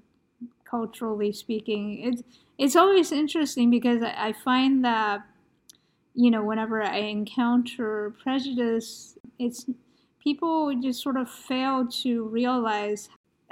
[0.65, 2.23] culturally speaking, it's
[2.57, 5.23] it's always interesting because I I find that
[6.15, 9.67] you know whenever I encounter prejudice, it's
[10.23, 13.09] people just sort of fail to realize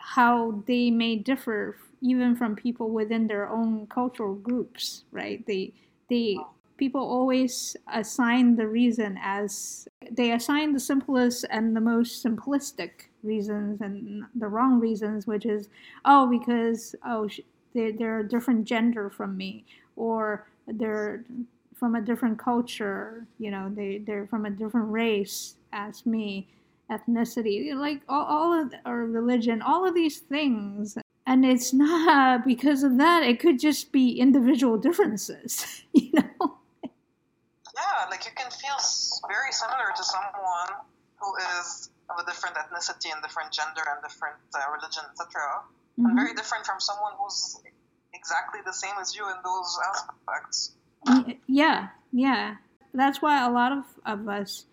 [0.07, 5.45] how they may differ even from people within their own cultural groups, right?
[5.47, 5.73] They
[6.09, 6.39] they
[6.77, 13.81] people always assign the reason as they assign the simplest and the most simplistic reasons
[13.81, 15.69] and the wrong reasons which is
[16.05, 17.29] oh because oh
[17.75, 19.65] they, they're a different gender from me
[19.97, 21.25] or they're
[21.75, 26.47] from a different culture you know they, they're from a different race as me
[26.91, 32.83] ethnicity like all, all of or religion all of these things and it's not because
[32.83, 36.59] of that it could just be individual differences you know
[37.77, 38.79] Yeah, like you can feel
[39.29, 40.81] very similar to someone
[41.21, 41.29] who
[41.59, 45.61] is of a different ethnicity and different gender and different uh, religion, etc.
[45.99, 46.15] And Mhm.
[46.17, 47.61] very different from someone who's
[48.15, 50.77] exactly the same as you in those aspects.
[51.47, 52.57] Yeah, yeah.
[52.95, 54.67] That's why a lot of, of us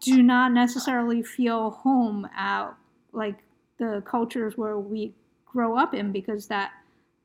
[0.00, 2.70] do not necessarily feel home at
[3.12, 3.38] like
[3.78, 5.14] the cultures where we
[5.46, 6.72] grow up in because that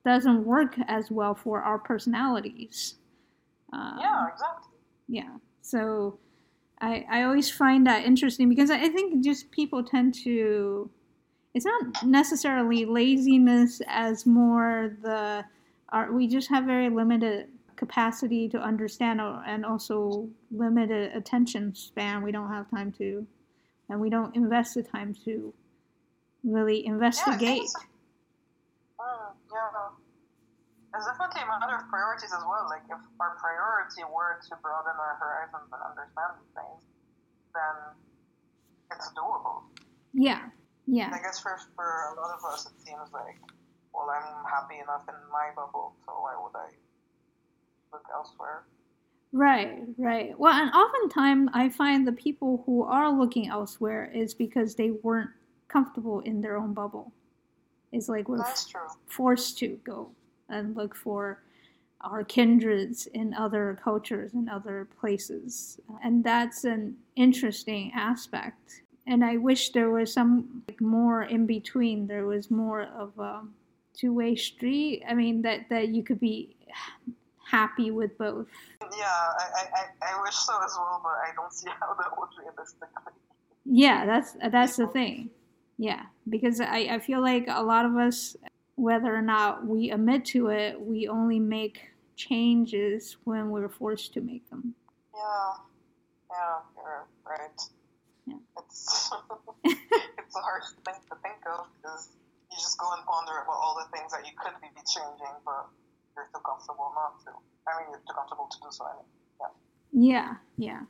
[0.05, 2.95] doesn't work as well for our personalities.
[3.71, 4.74] Um, yeah, exactly.
[5.07, 5.38] Yeah.
[5.61, 6.19] So
[6.82, 10.89] I, I always find that interesting because I think just people tend to
[11.53, 15.45] it's not necessarily laziness as more the
[15.89, 17.47] our, we just have very limited
[17.84, 23.26] capacity to understand and also limited attention span we don't have time to
[23.90, 25.54] and we don't invest the time to
[26.44, 27.68] really investigate
[29.00, 30.04] yeah, uh, yeah.
[30.94, 32.70] It's definitely a matter of priorities as well.
[32.70, 36.86] Like if our priority were to broaden our horizons and understand things,
[37.50, 37.76] then
[38.94, 39.66] it's doable.
[40.14, 40.54] Yeah.
[40.86, 41.10] Yeah.
[41.10, 43.42] I guess for for a lot of us it seems like,
[43.90, 46.70] well I'm happy enough in my bubble, so why would I
[47.94, 48.64] look elsewhere?
[49.32, 50.38] Right, right.
[50.38, 55.32] Well, and oftentimes I find the people who are looking elsewhere is because they weren't
[55.68, 57.12] comfortable in their own bubble.
[57.91, 58.44] It's like we're
[59.08, 60.12] forced to go
[60.50, 61.44] and look for
[62.02, 65.80] our kindreds in other cultures and other places.
[66.04, 68.82] And that's an interesting aspect.
[69.08, 72.08] And I wish there was some like, more in between.
[72.08, 73.44] There was more of a
[73.94, 75.04] two way street.
[75.08, 76.56] I mean, that, that you could be
[77.50, 78.48] happy with both.
[78.82, 82.30] Yeah, I, I, I wish so as well, but I don't see how that would
[82.39, 83.14] realistically.
[83.66, 85.30] Yeah, that's that's the thing.
[85.78, 88.36] Yeah, because I, I feel like a lot of us
[88.76, 94.22] whether or not we admit to it, we only make changes when we're forced to
[94.22, 94.74] make them.
[95.14, 95.54] Yeah,
[96.32, 97.62] yeah, you're right.
[98.26, 98.36] Yeah.
[98.58, 99.12] It's,
[99.64, 102.10] it's a hard thing to think of because
[102.52, 105.70] you just go and ponder about all the things that you could be changing, but
[106.16, 107.32] you're too comfortable not to.
[107.68, 108.86] I mean, you're too comfortable to do so.
[108.86, 109.05] I mean,
[109.39, 109.47] yeah.
[109.93, 110.82] Yeah, yeah.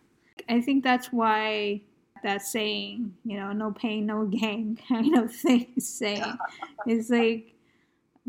[0.50, 1.82] I think that's why
[2.24, 6.38] that saying, you know, no pain, no gain kind of thing saying
[6.88, 7.54] is like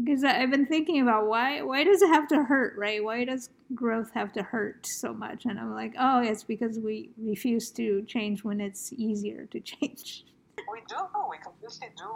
[0.02, 3.02] because I've been thinking about why why does it have to hurt, right?
[3.02, 5.44] Why does growth have to hurt so much?
[5.44, 10.24] And I'm like, oh, it's because we refuse to change when it's easier to change.
[10.70, 10.96] We do.
[11.30, 12.10] We completely do.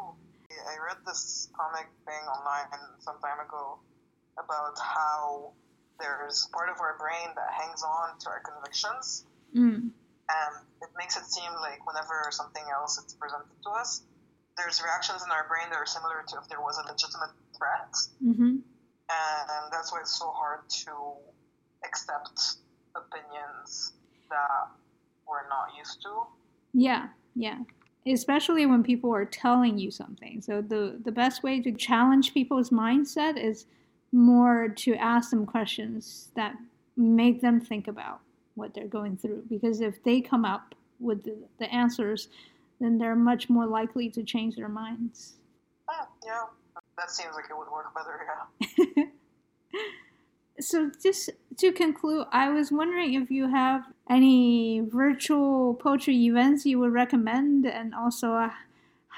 [0.51, 2.67] I read this comic thing online
[2.99, 3.79] some time ago
[4.43, 5.53] about how
[6.01, 9.27] there's part of our brain that hangs on to our convictions.
[9.55, 9.91] Mm.
[10.29, 14.03] And it makes it seem like whenever something else is presented to us,
[14.57, 17.95] there's reactions in our brain that are similar to if there was a legitimate threat.
[18.23, 18.61] Mm-hmm.
[19.09, 20.93] And that's why it's so hard to
[21.85, 22.59] accept
[22.95, 23.93] opinions
[24.29, 24.69] that
[25.27, 26.27] we're not used to.
[26.75, 27.59] Yeah, yeah.
[28.07, 30.43] Especially when people are telling you something.
[30.43, 33.67] So the the best way to challenge people's mindset is
[34.13, 36.55] more to ask them questions that
[36.97, 38.21] make them think about
[38.55, 39.45] what they're going through.
[39.49, 42.29] Because if they come up with the, the answers
[42.81, 45.35] then they're much more likely to change their minds.
[45.91, 46.43] Oh, yeah,
[46.97, 48.21] that seems like it would work better,
[48.99, 49.05] yeah.
[50.61, 56.79] so, just to conclude, I was wondering if you have any virtual poetry events you
[56.79, 58.51] would recommend, and also uh,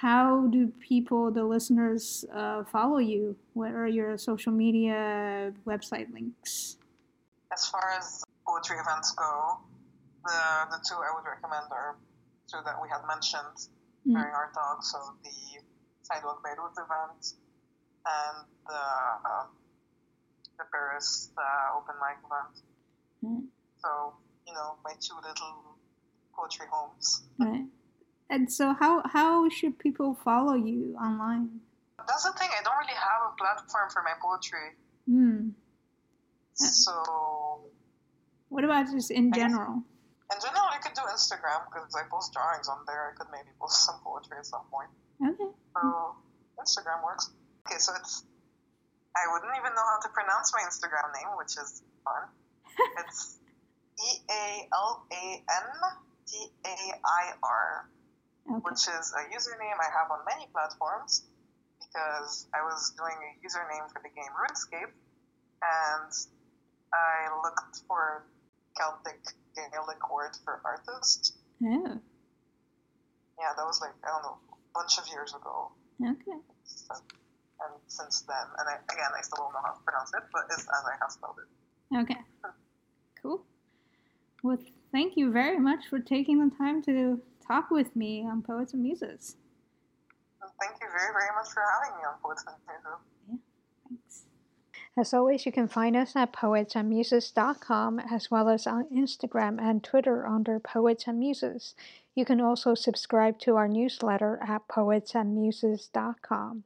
[0.01, 3.37] how do people, the listeners, uh, follow you?
[3.53, 6.79] What are your social media website links?
[7.53, 9.61] As far as poetry events go,
[10.25, 10.41] the,
[10.73, 11.99] the two I would recommend are
[12.49, 13.69] two that we had mentioned
[14.09, 14.17] mm.
[14.17, 15.61] during our talk, so the
[16.01, 17.37] Sidewalk Beirut event
[18.09, 18.37] and
[18.69, 18.85] the,
[19.29, 19.45] uh,
[20.57, 22.55] the Paris uh, open mic event.
[23.21, 23.45] Mm.
[23.85, 24.15] So,
[24.49, 25.77] you know, my two little
[26.35, 27.29] poetry homes.
[27.39, 27.67] Right.
[28.31, 31.61] And so, how, how should people follow you online?
[31.99, 34.79] That's the thing, I don't really have a platform for my poetry.
[35.11, 35.51] Mm.
[36.55, 37.67] So.
[38.49, 39.83] What about just in general?
[40.31, 43.11] In general, you could do Instagram because I post drawings on there.
[43.11, 44.91] I could maybe post some poetry at some point.
[45.19, 45.51] Okay.
[45.75, 46.15] So
[46.63, 47.31] Instagram works.
[47.67, 48.25] Okay, so it's
[49.17, 52.31] I wouldn't even know how to pronounce my Instagram name, which is fun.
[53.03, 53.39] it's
[53.99, 55.69] E A L A N
[56.27, 57.91] T A I R,
[58.59, 61.23] which is a username I have on many platforms
[61.79, 64.91] because I was doing a username for the game RuneScape
[65.63, 66.13] and
[66.93, 68.27] I looked for
[68.77, 69.21] Celtic
[69.55, 71.37] Gaelic word for artist.
[71.61, 71.99] Yeah.
[73.39, 75.71] Yeah, that was like, I don't know, a bunch of years ago.
[76.03, 76.39] Okay.
[76.65, 80.23] So, and since then, and I, again, I still don't know how to pronounce it,
[80.33, 81.97] but it's as I have spelled it.
[81.97, 82.21] Okay.
[83.23, 83.45] Cool.
[84.43, 84.57] Well,
[84.93, 87.21] thank you very much for taking the time to
[87.51, 89.35] talk with me on Poets and Muses.
[90.61, 93.01] thank you very, very much for having me on Poets and Muses.
[93.29, 93.39] Yeah,
[93.89, 94.25] thanks.
[94.97, 100.25] As always, you can find us at poetsandmuses.com as well as on Instagram and Twitter
[100.27, 101.75] under Poets and Muses.
[102.15, 106.65] You can also subscribe to our newsletter at poetsandmuses.com.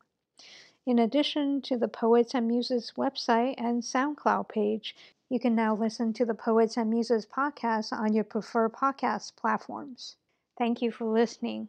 [0.87, 4.95] In addition to the Poets and Muses website and SoundCloud page,
[5.31, 10.17] you can now listen to the Poets and Muses podcast on your preferred podcast platforms.
[10.59, 11.69] Thank you for listening.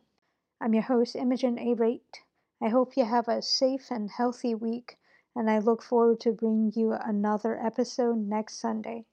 [0.61, 2.21] I'm your host, Imogen Arate.
[2.61, 4.97] I hope you have a safe and healthy week,
[5.35, 9.05] and I look forward to bringing you another episode next Sunday.